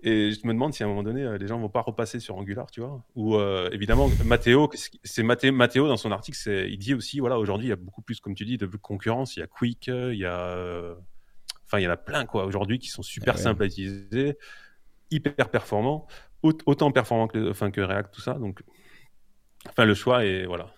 Et 0.02 0.33
je 0.33 0.46
me 0.46 0.52
demande 0.52 0.74
si 0.74 0.83
à 0.83 0.87
un 0.87 0.88
moment 0.88 1.02
donné, 1.02 1.22
euh, 1.22 1.38
les 1.38 1.46
gens 1.46 1.59
vont 1.59 1.70
pas 1.70 1.80
repasser 1.80 2.20
sur 2.20 2.37
Angular, 2.37 2.70
tu 2.70 2.80
vois. 2.80 3.02
Ou 3.14 3.37
euh, 3.37 3.70
évidemment, 3.72 4.11
Mathéo, 4.24 4.70
c'est 5.02 5.22
Mathéo 5.22 5.88
dans 5.88 5.96
son 5.96 6.12
article, 6.12 6.37
il 6.68 6.78
dit 6.78 6.92
aussi, 6.92 7.20
voilà, 7.20 7.38
aujourd'hui, 7.38 7.68
il 7.68 7.70
y 7.70 7.72
a 7.74 7.76
beaucoup 7.76 8.02
plus, 8.02 8.20
comme 8.20 8.35
tu 8.35 8.44
dis, 8.44 8.59
de 8.59 8.66
concurrence. 8.66 9.37
Il 9.37 9.40
y 9.40 9.42
a 9.42 9.46
Quick, 9.46 9.87
il 9.87 10.18
y 10.18 10.26
a, 10.26 10.38
euh, 10.38 10.94
enfin, 11.74 11.80
il 11.80 11.84
y 11.84 11.88
en 11.88 11.92
a 11.92 11.96
plein 11.96 12.24
quoi 12.24 12.44
aujourd'hui 12.44 12.78
qui 12.78 12.88
sont 12.88 13.02
super 13.02 13.34
ah 13.37 13.38
simples 13.38 13.62
à 13.64 13.66
utiliser, 13.66 14.38
hyper 15.10 15.48
performants, 15.50 16.06
autant 16.42 16.92
performants 16.92 17.28
que, 17.28 17.50
enfin, 17.50 17.70
que 17.70 17.80
React, 17.80 18.14
tout 18.14 18.20
ça. 18.20 18.34
Donc, 18.34 18.62
enfin, 19.68 19.84
le 19.84 19.94
choix 19.94 20.24
est 20.24 20.46
voilà 20.46 20.72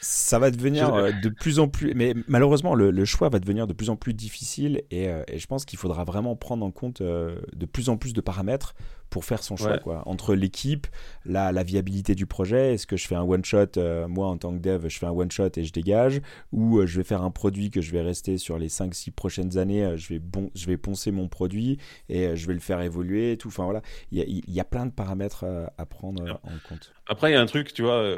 ça 0.00 0.38
va 0.38 0.50
devenir 0.50 0.94
euh, 0.94 1.10
de 1.12 1.28
plus 1.28 1.58
en 1.58 1.68
plus, 1.68 1.94
mais 1.94 2.14
malheureusement 2.26 2.74
le, 2.74 3.04
choix 3.04 3.28
va 3.28 3.38
devenir 3.38 3.66
de 3.66 3.72
plus 3.72 3.90
en 3.90 3.96
plus 3.96 4.14
difficile 4.14 4.82
et, 4.90 5.08
euh, 5.08 5.22
je 5.34 5.46
pense 5.46 5.64
qu'il 5.64 5.78
faudra 5.78 6.04
vraiment 6.04 6.36
prendre 6.36 6.64
en 6.64 6.70
compte 6.70 7.00
euh, 7.00 7.36
de 7.54 7.66
plus 7.66 7.88
en 7.88 7.96
plus 7.96 8.12
de 8.12 8.20
paramètres 8.20 8.74
pour 9.08 9.24
faire 9.24 9.42
son 9.42 9.56
choix 9.56 9.78
quoi. 9.78 10.04
Entre 10.06 10.36
l'équipe, 10.36 10.86
la, 11.24 11.50
la, 11.50 11.64
viabilité 11.64 12.14
du 12.14 12.26
projet, 12.26 12.74
est-ce 12.74 12.86
que 12.86 12.96
je 12.96 13.08
fais 13.08 13.16
un 13.16 13.24
one 13.24 13.44
shot, 13.44 13.72
moi 14.08 14.28
en 14.28 14.38
tant 14.38 14.52
que 14.52 14.58
dev, 14.58 14.86
je 14.88 14.98
fais 14.98 15.06
un 15.06 15.10
one 15.10 15.32
shot 15.32 15.48
et 15.56 15.64
je 15.64 15.72
dégage, 15.72 16.20
ou 16.52 16.86
je 16.86 16.96
vais 16.96 17.02
faire 17.02 17.22
un 17.22 17.32
produit 17.32 17.70
que 17.70 17.80
je 17.80 17.90
vais 17.90 18.02
rester 18.02 18.38
sur 18.38 18.56
les 18.56 18.68
5-6 18.68 19.10
prochaines 19.10 19.58
années, 19.58 19.96
je 19.96 20.10
vais 20.10 20.20
bon, 20.20 20.52
je 20.54 20.66
vais 20.66 20.76
poncer 20.76 21.10
mon 21.10 21.26
produit 21.26 21.78
et 22.08 22.36
je 22.36 22.46
vais 22.46 22.54
le 22.54 22.60
faire 22.60 22.80
évoluer, 22.82 23.36
tout. 23.36 23.48
Enfin 23.48 23.64
voilà, 23.64 23.82
il 24.12 24.44
y 24.46 24.60
a, 24.60 24.64
plein 24.64 24.86
de 24.86 24.92
paramètres 24.92 25.44
à 25.76 25.86
prendre 25.86 26.22
en 26.44 26.68
compte. 26.68 26.92
Après 27.08 27.32
il 27.32 27.34
y 27.34 27.36
a 27.36 27.40
un 27.40 27.46
truc, 27.46 27.72
tu 27.72 27.82
vois 27.82 28.14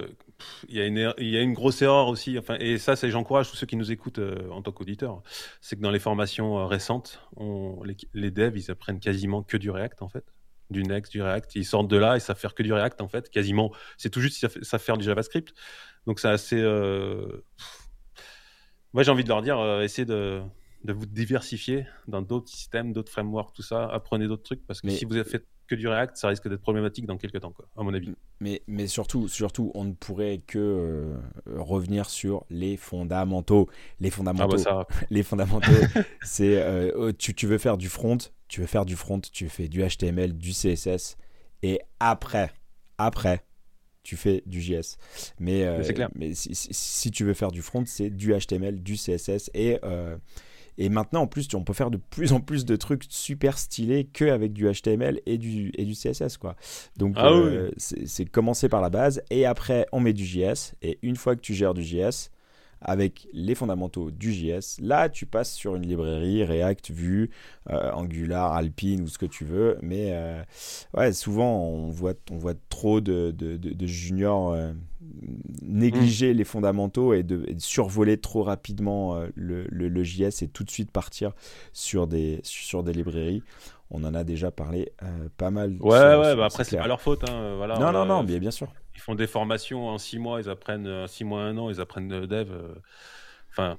il 0.68 0.76
y, 0.76 0.80
a 0.80 0.86
une, 0.86 0.98
er, 0.98 1.12
il 1.18 1.28
y 1.28 1.36
a 1.36 1.40
une 1.40 1.52
grosse 1.52 1.82
erreur 1.82 2.08
aussi, 2.08 2.38
enfin, 2.38 2.56
et 2.60 2.78
ça, 2.78 2.96
c'est, 2.96 3.10
j'encourage 3.10 3.50
tous 3.50 3.56
ceux 3.56 3.66
qui 3.66 3.76
nous 3.76 3.90
écoutent 3.92 4.18
euh, 4.18 4.48
en 4.50 4.62
tant 4.62 4.72
qu'auditeurs, 4.72 5.22
c'est 5.60 5.76
que 5.76 5.80
dans 5.80 5.90
les 5.90 5.98
formations 5.98 6.58
euh, 6.58 6.66
récentes, 6.66 7.20
on, 7.36 7.82
les, 8.14 8.30
devs, 8.30 8.56
ils 8.56 8.70
apprennent 8.70 9.00
quasiment 9.00 9.42
que 9.42 9.56
du 9.56 9.70
React, 9.70 10.02
en 10.02 10.08
fait, 10.08 10.24
du 10.70 10.82
Next, 10.82 11.12
du 11.12 11.22
React, 11.22 11.56
ils 11.56 11.64
sortent 11.64 11.88
de 11.88 11.96
là 11.96 12.16
et 12.16 12.20
savent 12.20 12.38
faire 12.38 12.54
que 12.54 12.62
du 12.62 12.72
React, 12.72 13.00
en 13.00 13.08
fait, 13.08 13.28
quasiment, 13.30 13.72
c'est 13.96 14.10
tout 14.10 14.20
juste, 14.20 14.42
ils 14.42 14.64
savent, 14.64 14.80
faire 14.80 14.96
du 14.96 15.04
JavaScript, 15.04 15.54
donc 16.06 16.20
c'est 16.20 16.28
assez... 16.28 16.60
Euh... 16.60 17.44
Moi, 18.92 19.02
j'ai 19.02 19.10
envie 19.10 19.24
de 19.24 19.28
leur 19.28 19.40
dire, 19.40 19.80
essayez 19.80 20.04
de, 20.04 20.42
de 20.84 20.92
vous 20.92 21.06
diversifier 21.06 21.86
dans 22.08 22.22
d'autres 22.22 22.50
systèmes, 22.50 22.92
d'autres 22.92 23.10
frameworks, 23.10 23.54
tout 23.54 23.62
ça, 23.62 23.86
apprenez 23.86 24.26
d'autres 24.26 24.42
trucs, 24.42 24.66
parce 24.66 24.80
que 24.80 24.90
si 24.90 25.04
vous 25.04 25.16
avez 25.16 25.28
fait 25.28 25.46
que 25.72 25.80
du 25.80 25.88
React, 25.88 26.16
ça 26.16 26.28
risque 26.28 26.48
d'être 26.48 26.60
problématique 26.60 27.06
dans 27.06 27.16
quelques 27.16 27.40
temps, 27.40 27.52
quoi, 27.52 27.66
à 27.76 27.82
mon 27.82 27.94
avis. 27.94 28.14
Mais, 28.40 28.62
mais 28.66 28.86
surtout, 28.86 29.26
surtout, 29.26 29.70
on 29.74 29.84
ne 29.84 29.92
pourrait 29.92 30.42
que 30.46 30.58
euh, 30.58 31.16
revenir 31.56 32.10
sur 32.10 32.44
les 32.50 32.76
fondamentaux. 32.76 33.70
Les 33.98 34.10
fondamentaux, 34.10 34.56
ah 34.66 34.86
bah 34.88 34.96
les 35.10 35.22
fondamentaux, 35.22 35.72
c'est 36.22 36.62
euh, 36.62 37.12
tu, 37.18 37.34
tu 37.34 37.46
veux 37.46 37.56
faire 37.56 37.78
du 37.78 37.88
front, 37.88 38.18
tu 38.48 38.60
veux 38.60 38.66
faire 38.66 38.84
du 38.84 38.96
front, 38.96 39.20
tu 39.20 39.48
fais 39.48 39.68
du 39.68 39.82
HTML, 39.82 40.34
du 40.36 40.52
CSS, 40.52 41.16
et 41.62 41.80
après, 41.98 42.52
après, 42.98 43.42
tu 44.02 44.16
fais 44.16 44.42
du 44.44 44.60
JS. 44.60 44.98
Mais, 45.38 45.64
euh, 45.64 45.82
mais 46.14 46.34
si, 46.34 46.50
si, 46.54 47.10
tu 47.10 47.24
veux 47.24 47.34
faire 47.34 47.52
du 47.52 47.62
front, 47.62 47.84
c'est 47.86 48.10
du 48.10 48.34
HTML, 48.34 48.82
du 48.82 48.96
CSS 48.96 49.50
et 49.54 49.78
et 50.78 50.88
maintenant, 50.88 51.22
en 51.22 51.26
plus, 51.26 51.48
on 51.54 51.64
peut 51.64 51.72
faire 51.72 51.90
de 51.90 51.98
plus 51.98 52.32
en 52.32 52.40
plus 52.40 52.64
de 52.64 52.76
trucs 52.76 53.04
super 53.08 53.58
stylés 53.58 54.04
qu'avec 54.04 54.52
du 54.52 54.70
HTML 54.70 55.20
et 55.26 55.38
du, 55.38 55.70
et 55.76 55.84
du 55.84 55.92
CSS. 55.92 56.36
Quoi. 56.38 56.56
Donc, 56.96 57.14
ah 57.16 57.28
euh, 57.28 57.70
c'est 57.76 58.24
commencer 58.24 58.68
par 58.68 58.80
la 58.80 58.90
base 58.90 59.22
et 59.30 59.46
après, 59.46 59.86
on 59.92 60.00
met 60.00 60.12
du 60.12 60.24
JS. 60.24 60.74
Et 60.82 60.98
une 61.02 61.16
fois 61.16 61.36
que 61.36 61.40
tu 61.40 61.54
gères 61.54 61.74
du 61.74 61.82
JS, 61.82 62.30
avec 62.84 63.28
les 63.32 63.54
fondamentaux 63.54 64.10
du 64.10 64.32
JS. 64.32 64.80
Là, 64.80 65.08
tu 65.08 65.26
passes 65.26 65.52
sur 65.52 65.76
une 65.76 65.86
librairie 65.86 66.44
React, 66.44 66.90
Vue, 66.90 67.30
euh, 67.70 67.90
Angular, 67.92 68.52
Alpine 68.52 69.02
ou 69.02 69.08
ce 69.08 69.18
que 69.18 69.26
tu 69.26 69.44
veux. 69.44 69.78
Mais 69.82 70.10
euh, 70.12 70.42
ouais, 70.96 71.12
souvent, 71.12 71.60
on 71.64 71.88
voit, 71.90 72.14
on 72.30 72.36
voit 72.36 72.54
trop 72.68 73.00
de, 73.00 73.30
de, 73.30 73.56
de, 73.56 73.86
juniors 73.86 74.52
euh, 74.52 74.72
négliger 75.62 76.32
mm. 76.32 76.36
les 76.36 76.44
fondamentaux 76.44 77.14
et 77.14 77.22
de, 77.22 77.46
survoler 77.58 78.16
trop 78.16 78.42
rapidement 78.42 79.18
le, 79.34 79.66
le, 79.70 80.04
JS 80.04 80.42
et 80.42 80.48
tout 80.48 80.64
de 80.64 80.70
suite 80.70 80.90
partir 80.90 81.32
sur 81.72 82.06
des, 82.06 82.40
sur 82.42 82.82
des 82.82 82.92
librairies 82.92 83.42
on 83.94 84.04
en 84.04 84.14
a 84.14 84.24
déjà 84.24 84.50
parlé 84.50 84.90
pas 85.36 85.50
mal. 85.50 85.76
Ouais, 85.80 85.90
ouais, 85.90 86.34
bah 86.34 86.46
après, 86.46 86.64
c'est 86.64 86.78
pas 86.78 86.88
leur 86.88 87.02
faute. 87.02 87.28
Hein, 87.28 87.56
voilà, 87.58 87.78
non, 87.78 87.92
non, 87.92 88.06
non, 88.06 88.24
bien, 88.24 88.38
bien 88.38 88.50
sûr 88.50 88.68
ils 88.94 89.00
font 89.00 89.14
des 89.14 89.26
formations 89.26 89.88
en 89.88 89.98
six 89.98 90.18
mois, 90.18 90.40
ils 90.40 90.48
apprennent 90.48 90.86
euh, 90.86 91.06
six 91.06 91.24
mois, 91.24 91.42
un 91.42 91.56
an, 91.58 91.70
ils 91.70 91.80
apprennent 91.80 92.08
dev. 92.08 92.50
Euh, 92.50 92.74
enfin, 93.50 93.78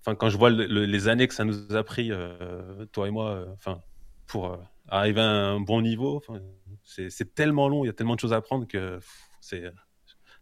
enfin, 0.00 0.14
quand 0.14 0.28
je 0.28 0.36
vois 0.36 0.50
les 0.50 1.08
années 1.08 1.28
que 1.28 1.34
ça 1.34 1.44
nous 1.44 1.74
a 1.74 1.84
pris, 1.84 2.10
euh, 2.10 2.86
toi 2.92 3.08
et 3.08 3.10
moi, 3.10 3.44
enfin, 3.52 3.80
pour 4.26 4.58
arriver 4.88 5.20
à 5.20 5.24
un 5.24 5.60
bon 5.60 5.82
niveau, 5.82 6.22
c'est 6.84 7.34
tellement 7.34 7.68
long, 7.68 7.84
il 7.84 7.88
y 7.88 7.90
a 7.90 7.92
tellement 7.92 8.14
de 8.14 8.20
choses 8.20 8.32
à 8.32 8.36
apprendre 8.36 8.66
que 8.66 8.98
c'est 9.40 9.64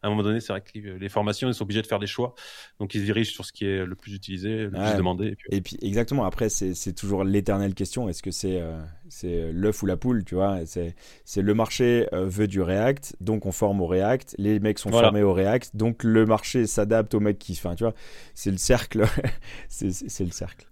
à 0.05 0.09
un 0.09 0.11
moment 0.11 0.23
donné, 0.23 0.41
c'est 0.41 0.53
vrai 0.53 0.61
que 0.61 0.79
les 0.79 1.09
formations, 1.09 1.49
ils 1.49 1.55
sont 1.55 1.63
obligés 1.63 1.81
de 1.81 1.87
faire 1.87 1.99
des 1.99 2.07
choix. 2.07 2.35
Donc, 2.79 2.95
ils 2.95 3.01
se 3.01 3.05
dirigent 3.07 3.33
sur 3.33 3.47
ce 3.47 3.53
qui 3.53 3.65
est 3.65 3.87
le 3.87 3.95
plus 3.95 4.13
utilisé, 4.13 4.65
le 4.65 4.71
plus 4.71 4.97
demandé. 4.99 5.37
Et 5.51 5.63
puis... 5.63 5.79
exactement, 5.81 6.27
après, 6.27 6.51
c'est 6.51 6.93
toujours 6.93 7.25
l'éternelle 7.25 7.73
question. 7.73 8.09
Est-ce 8.11 8.23
que 8.23 8.31
c'est 8.31 8.61
euh, 8.61 8.79
c'est 9.09 9.51
l'œuf 9.51 9.83
ou 9.83 9.87
la 9.87 9.97
poule, 9.97 10.23
tu 10.25 10.35
vois? 10.35 10.61
C'est 10.67 11.43
le 11.43 11.55
marché 11.55 12.07
euh, 12.13 12.27
veut 12.27 12.47
du 12.47 12.61
React, 12.61 13.17
donc 13.21 13.47
on 13.47 13.53
forme 13.53 13.81
au 13.81 13.87
React. 13.87 14.35
Les 14.37 14.61
mecs 14.61 14.79
sont 14.79 14.91
formés 14.91 15.23
au 15.23 15.33
React, 15.33 15.75
donc 15.75 16.05
le 16.05 16.27
marché 16.27 16.67
s'adapte 16.67 17.15
aux 17.15 17.21
mecs 17.21 17.39
qui... 17.39 17.53
Enfin, 17.53 17.75
tu 17.75 17.85
vois, 17.85 17.95
c'est 18.35 18.51
le 18.51 18.59
cercle. 18.59 19.07
c'est 19.69 20.21
le 20.21 20.31
cercle. 20.33 20.67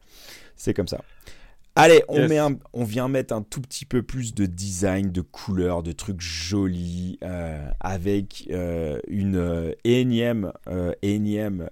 C'est 0.56 0.74
comme 0.74 0.88
ça. 0.88 1.00
Allez, 1.74 2.02
on, 2.08 2.28
met 2.28 2.38
on 2.74 2.84
vient 2.84 3.08
mettre 3.08 3.32
un 3.32 3.40
tout 3.40 3.62
petit 3.62 3.86
peu 3.86 4.02
plus 4.02 4.34
de 4.34 4.44
design, 4.44 5.10
de 5.10 5.22
couleurs, 5.22 5.82
de 5.82 5.92
trucs 5.92 6.20
jolis, 6.20 7.18
euh, 7.22 7.66
avec 7.80 8.46
euh, 8.50 8.98
une 9.08 9.36
euh, 9.36 9.72
énième, 9.84 10.52
énième 11.00 11.68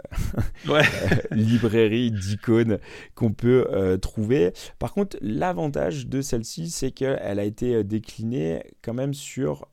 librairie 1.31 2.11
d'icônes 2.11 2.79
qu'on 3.15 3.33
peut 3.33 3.99
trouver. 4.01 4.53
Par 4.79 4.95
contre, 4.95 5.19
l'avantage 5.21 6.07
de 6.07 6.23
celle-ci, 6.23 6.71
c'est 6.71 6.93
qu'elle 6.93 7.39
a 7.39 7.45
été 7.45 7.85
déclinée 7.85 8.63
quand 8.83 8.95
même 8.95 9.13
sur 9.13 9.69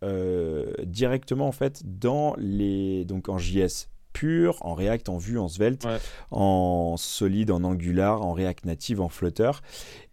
directement 0.84 1.48
en 1.48 1.52
fait 1.54 1.84
dans 1.86 2.36
les 2.38 3.06
donc 3.06 3.30
en 3.30 3.38
JS 3.38 3.88
pur, 4.18 4.58
en 4.62 4.74
React, 4.74 5.10
en 5.10 5.18
Vue, 5.18 5.38
en 5.38 5.48
Svelte, 5.48 5.88
en 6.32 6.96
solide, 6.98 7.52
en 7.52 7.64
Angular, 7.64 8.24
en 8.24 8.34
React 8.34 8.66
Native, 8.66 9.00
en 9.00 9.10
Flutter. 9.10 9.52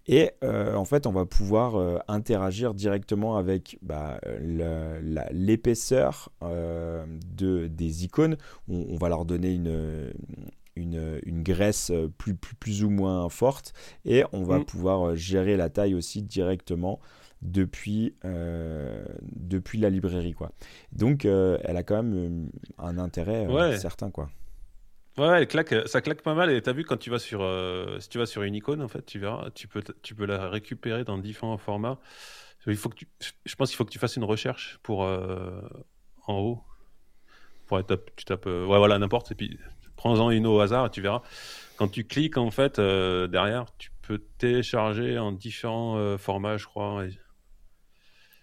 Et 0.06 0.32
euh, 0.42 0.74
en 0.74 0.84
fait, 0.84 1.06
on 1.06 1.12
va 1.12 1.24
pouvoir 1.24 1.76
euh, 1.76 1.98
interagir 2.08 2.74
directement 2.74 3.36
avec 3.36 3.78
bah, 3.82 4.20
l'épaisseur 5.32 6.30
euh, 6.42 7.06
de, 7.34 7.68
des 7.68 8.04
icônes. 8.04 8.36
On, 8.68 8.96
va 8.96 9.08
leur 9.08 9.24
donner 9.24 9.54
une, 9.54 10.12
une, 10.76 11.42
graisse 11.42 11.90
plus, 12.18 12.34
plus, 12.34 12.54
plus, 12.56 12.84
ou 12.84 12.90
moins 12.90 13.28
forte 13.28 13.72
et 14.04 14.24
on 14.32 14.42
va 14.42 14.58
mm. 14.58 14.64
pouvoir 14.64 15.16
gérer 15.16 15.56
la 15.56 15.70
taille 15.70 15.94
aussi 15.94 16.22
directement 16.22 17.00
depuis, 17.42 18.14
depuis 19.32 19.78
la 19.78 19.90
librairie. 19.90 20.32
Quoi. 20.32 20.52
Donc, 20.92 21.24
elle 21.24 21.76
a 21.76 21.82
quand 21.82 22.02
même 22.02 22.50
un 22.78 22.98
intérêt 22.98 23.46
certain. 23.78 24.10
Quoi. 24.10 24.28
Ouais, 25.16 25.42
elle 25.42 25.46
claque, 25.46 25.72
ça 25.86 26.00
claque 26.00 26.22
pas 26.22 26.34
mal. 26.34 26.50
Et 26.50 26.60
t'as 26.60 26.72
vu 26.72 26.84
quand 26.84 26.96
tu 26.96 27.08
vas 27.10 27.18
sur, 27.20 27.40
euh, 27.42 28.00
si 28.00 28.08
tu 28.08 28.18
vas 28.18 28.26
sur 28.26 28.42
une 28.42 28.54
icône, 28.54 28.82
en 28.82 28.88
fait, 28.88 29.04
tu 29.06 29.18
verras, 29.20 29.50
tu 29.50 29.68
peux, 29.68 29.82
tu 30.02 30.14
peux 30.14 30.24
la 30.26 30.48
récupérer 30.48 31.04
dans 31.04 31.18
différents 31.18 31.58
formats. 31.58 32.00
Il 32.66 32.76
faut 32.76 32.88
que 32.88 32.96
tu, 32.96 33.06
je 33.44 33.54
pense 33.56 33.68
qu'il 33.70 33.76
faut 33.76 33.84
que 33.84 33.92
tu 33.92 33.98
fasses 33.98 34.16
une 34.16 34.24
recherche 34.24 34.78
pour 34.82 35.04
euh, 35.04 35.60
en 36.26 36.38
haut 36.38 36.64
pour 37.66 37.78
être, 37.78 38.04
tu 38.16 38.24
tapes, 38.24 38.46
ouais, 38.46 38.64
voilà, 38.66 38.98
n'importe, 38.98 39.32
et 39.32 39.34
puis 39.34 39.58
prends-en 39.96 40.30
une 40.30 40.46
au 40.46 40.60
hasard, 40.60 40.86
et 40.86 40.90
tu 40.90 41.00
verras. 41.00 41.22
Quand 41.76 41.88
tu 41.88 42.04
cliques, 42.04 42.36
en 42.36 42.50
fait, 42.50 42.78
derrière, 42.78 43.66
tu 43.78 43.90
peux 44.02 44.18
télécharger 44.38 45.18
en 45.18 45.32
différents 45.32 46.18
formats, 46.18 46.58
je 46.58 46.66
crois. 46.66 47.04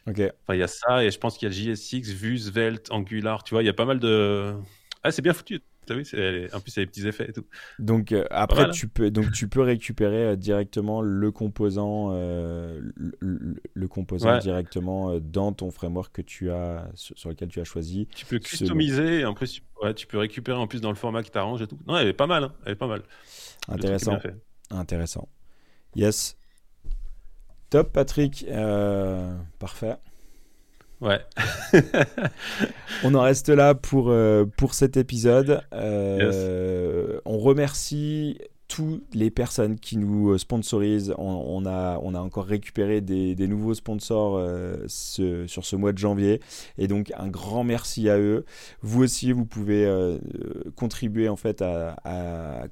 Ok. 0.07 0.19
Enfin, 0.19 0.55
il 0.55 0.59
y 0.59 0.63
a 0.63 0.67
ça, 0.67 1.03
et 1.03 1.11
je 1.11 1.19
pense 1.19 1.37
qu'il 1.37 1.47
y 1.47 1.51
a 1.51 1.53
JSX, 1.53 2.09
Vue, 2.13 2.37
Svelte, 2.39 2.91
Angular, 2.91 3.43
tu 3.43 3.53
vois, 3.53 3.61
il 3.61 3.67
y 3.67 3.69
a 3.69 3.73
pas 3.73 3.85
mal 3.85 3.99
de. 3.99 4.55
Ah, 5.03 5.11
c'est 5.11 5.21
bien 5.21 5.33
foutu. 5.33 5.61
En 5.91 5.95
plus, 5.95 6.13
il 6.13 6.79
y 6.79 6.81
a 6.81 6.85
des 6.85 6.85
petits 6.87 7.07
effets 7.07 7.29
et 7.29 7.33
tout. 7.33 7.45
Donc, 7.79 8.11
euh, 8.11 8.25
après, 8.31 8.69
tu, 8.71 8.87
peux, 8.87 9.11
donc, 9.11 9.31
tu 9.31 9.47
peux 9.47 9.61
récupérer 9.61 10.25
euh, 10.25 10.35
directement 10.35 11.01
le 11.01 11.31
composant, 11.31 12.09
euh, 12.11 12.79
le, 13.19 13.87
composant 13.87 14.37
directement 14.39 15.19
dans 15.19 15.53
ton 15.53 15.71
framework 15.71 16.13
que 16.13 16.21
tu 16.21 16.51
as, 16.51 16.89
sur, 16.95 17.29
lequel 17.29 17.49
tu 17.49 17.59
as 17.59 17.63
choisi. 17.63 18.07
Tu 18.15 18.25
peux 18.25 18.39
customiser, 18.39 19.25
en 19.25 19.33
plus, 19.33 19.61
ouais, 19.81 19.93
tu 19.93 20.07
peux 20.07 20.17
récupérer 20.17 20.57
en 20.57 20.67
plus 20.67 20.81
dans 20.81 20.89
le 20.89 20.95
format 20.95 21.23
qui 21.23 21.31
t'arrange 21.31 21.61
et 21.61 21.67
tout. 21.67 21.79
Non, 21.87 21.97
elle 21.97 22.07
est 22.07 22.13
pas 22.13 22.27
mal. 22.27 22.43
Hein, 22.43 22.53
elle 22.65 22.73
est 22.73 22.75
pas 22.75 22.87
mal. 22.87 23.03
Intéressant. 23.67 24.17
Intéressant. 24.69 25.29
Yes. 25.95 26.37
Top, 27.69 27.91
Patrick. 27.91 28.45
parfait. 29.59 29.97
Ouais. 31.01 31.19
on 33.03 33.15
en 33.15 33.21
reste 33.21 33.49
là 33.49 33.73
pour, 33.73 34.09
euh, 34.09 34.45
pour 34.57 34.75
cet 34.75 34.97
épisode. 34.97 35.61
Euh, 35.73 37.19
on 37.25 37.39
remercie 37.39 38.37
toutes 38.71 39.13
les 39.13 39.29
personnes 39.29 39.77
qui 39.77 39.97
nous 39.97 40.29
euh, 40.29 40.37
sponsorisent. 40.37 41.13
On, 41.17 41.65
a, 41.65 41.97
encore 41.97 42.45
récupéré 42.45 43.01
des, 43.01 43.35
nouveaux 43.47 43.73
sponsors 43.73 44.37
euh, 44.37 44.87
sur 44.87 45.65
ce 45.65 45.75
mois 45.75 45.91
de 45.91 45.97
janvier. 45.97 46.39
Et 46.77 46.87
donc, 46.87 47.11
un 47.17 47.27
grand 47.27 47.65
merci 47.65 48.07
à 48.09 48.17
eux. 48.17 48.45
Vous 48.81 49.03
aussi, 49.03 49.33
vous 49.33 49.45
pouvez 49.45 49.85
euh, 49.85 50.19
contribuer 50.77 51.27
en 51.27 51.35
fait 51.35 51.61
à, 51.61 51.97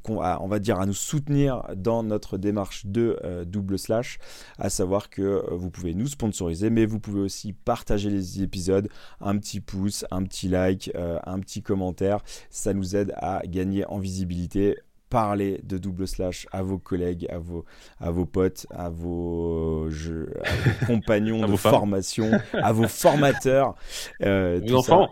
on 0.08 0.48
va 0.48 0.60
dire, 0.60 0.80
à 0.80 0.86
nous 0.86 0.94
soutenir 0.94 1.64
dans 1.76 2.02
notre 2.02 2.38
démarche 2.38 2.86
de 2.86 3.20
double 3.46 3.78
slash. 3.78 4.20
À 4.58 4.70
savoir 4.70 5.10
que 5.10 5.44
vous 5.52 5.70
pouvez 5.70 5.94
nous 5.94 6.08
sponsoriser, 6.08 6.70
mais 6.70 6.86
vous 6.86 7.02
pouvez 7.02 7.20
aussi 7.20 7.52
partager 7.52 8.10
les 8.10 8.42
épisodes. 8.42 8.88
Un 9.20 9.38
petit 9.38 9.60
pouce, 9.60 10.06
un 10.12 10.24
petit 10.24 10.48
like, 10.48 10.92
un 10.96 11.40
petit 11.40 11.62
commentaire. 11.62 12.20
Ça 12.50 12.74
nous 12.74 12.96
aide 12.96 13.14
à 13.18 13.42
gagner 13.46 13.86
en 13.88 14.00
visibilité 14.00 14.78
parler 15.10 15.60
de 15.64 15.78
double 15.78 16.08
slash 16.08 16.48
à 16.52 16.62
vos 16.62 16.78
collègues, 16.78 17.28
à 17.30 17.38
vos, 17.38 17.66
à 18.00 18.12
vos 18.12 18.26
potes, 18.26 18.68
à 18.70 18.90
vos, 18.90 19.90
compagnons 20.88 21.48
de 21.48 21.56
formation, 21.56 22.32
à 22.54 22.72
vos 22.72 22.88
formateurs. 22.88 23.76
Euh, 24.22 24.62
enfants. 24.74 25.10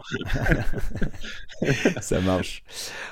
Ça. 1.62 2.02
ça 2.02 2.22
marche. 2.22 2.64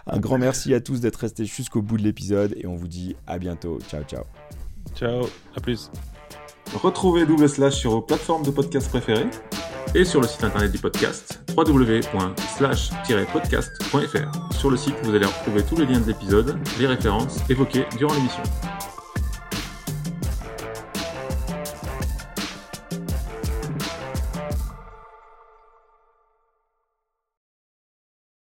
Un 0.08 0.20
grand 0.20 0.38
merci 0.38 0.74
à 0.74 0.80
tous 0.80 1.02
d'être 1.02 1.18
restés 1.18 1.46
jusqu'au 1.46 1.82
bout 1.82 1.98
de 1.98 2.04
l'épisode 2.04 2.54
et 2.58 2.68
on 2.68 2.76
vous 2.76 2.88
dit 2.88 3.16
à 3.28 3.40
bientôt. 3.40 3.80
Ciao, 3.90 4.04
ciao. 4.04 4.24
Ciao, 4.96 5.26
à 5.56 5.60
plus. 5.60 5.92
Retrouvez 6.74 7.26
Double 7.26 7.48
Slash 7.48 7.76
sur 7.76 7.92
vos 7.92 8.02
plateformes 8.02 8.44
de 8.44 8.52
podcast 8.52 8.90
préférées 8.90 9.30
et 9.94 10.06
sur 10.06 10.22
le 10.22 10.28
site 10.28 10.44
internet 10.44 10.72
du 10.72 10.80
podcast 10.80 11.40
www.slash-podcast.fr. 11.56 14.54
Sur 14.54 14.72
le 14.72 14.78
site, 14.78 14.96
vous 15.04 15.14
allez 15.14 15.26
retrouver 15.26 15.64
tous 15.64 15.76
les 15.78 15.86
liens 15.86 16.00
de 16.00 16.08
l'épisode, 16.08 16.58
les 16.80 16.88
références 16.88 17.40
évoquées 17.50 17.86
durant 17.98 18.14
l'émission. 18.14 18.44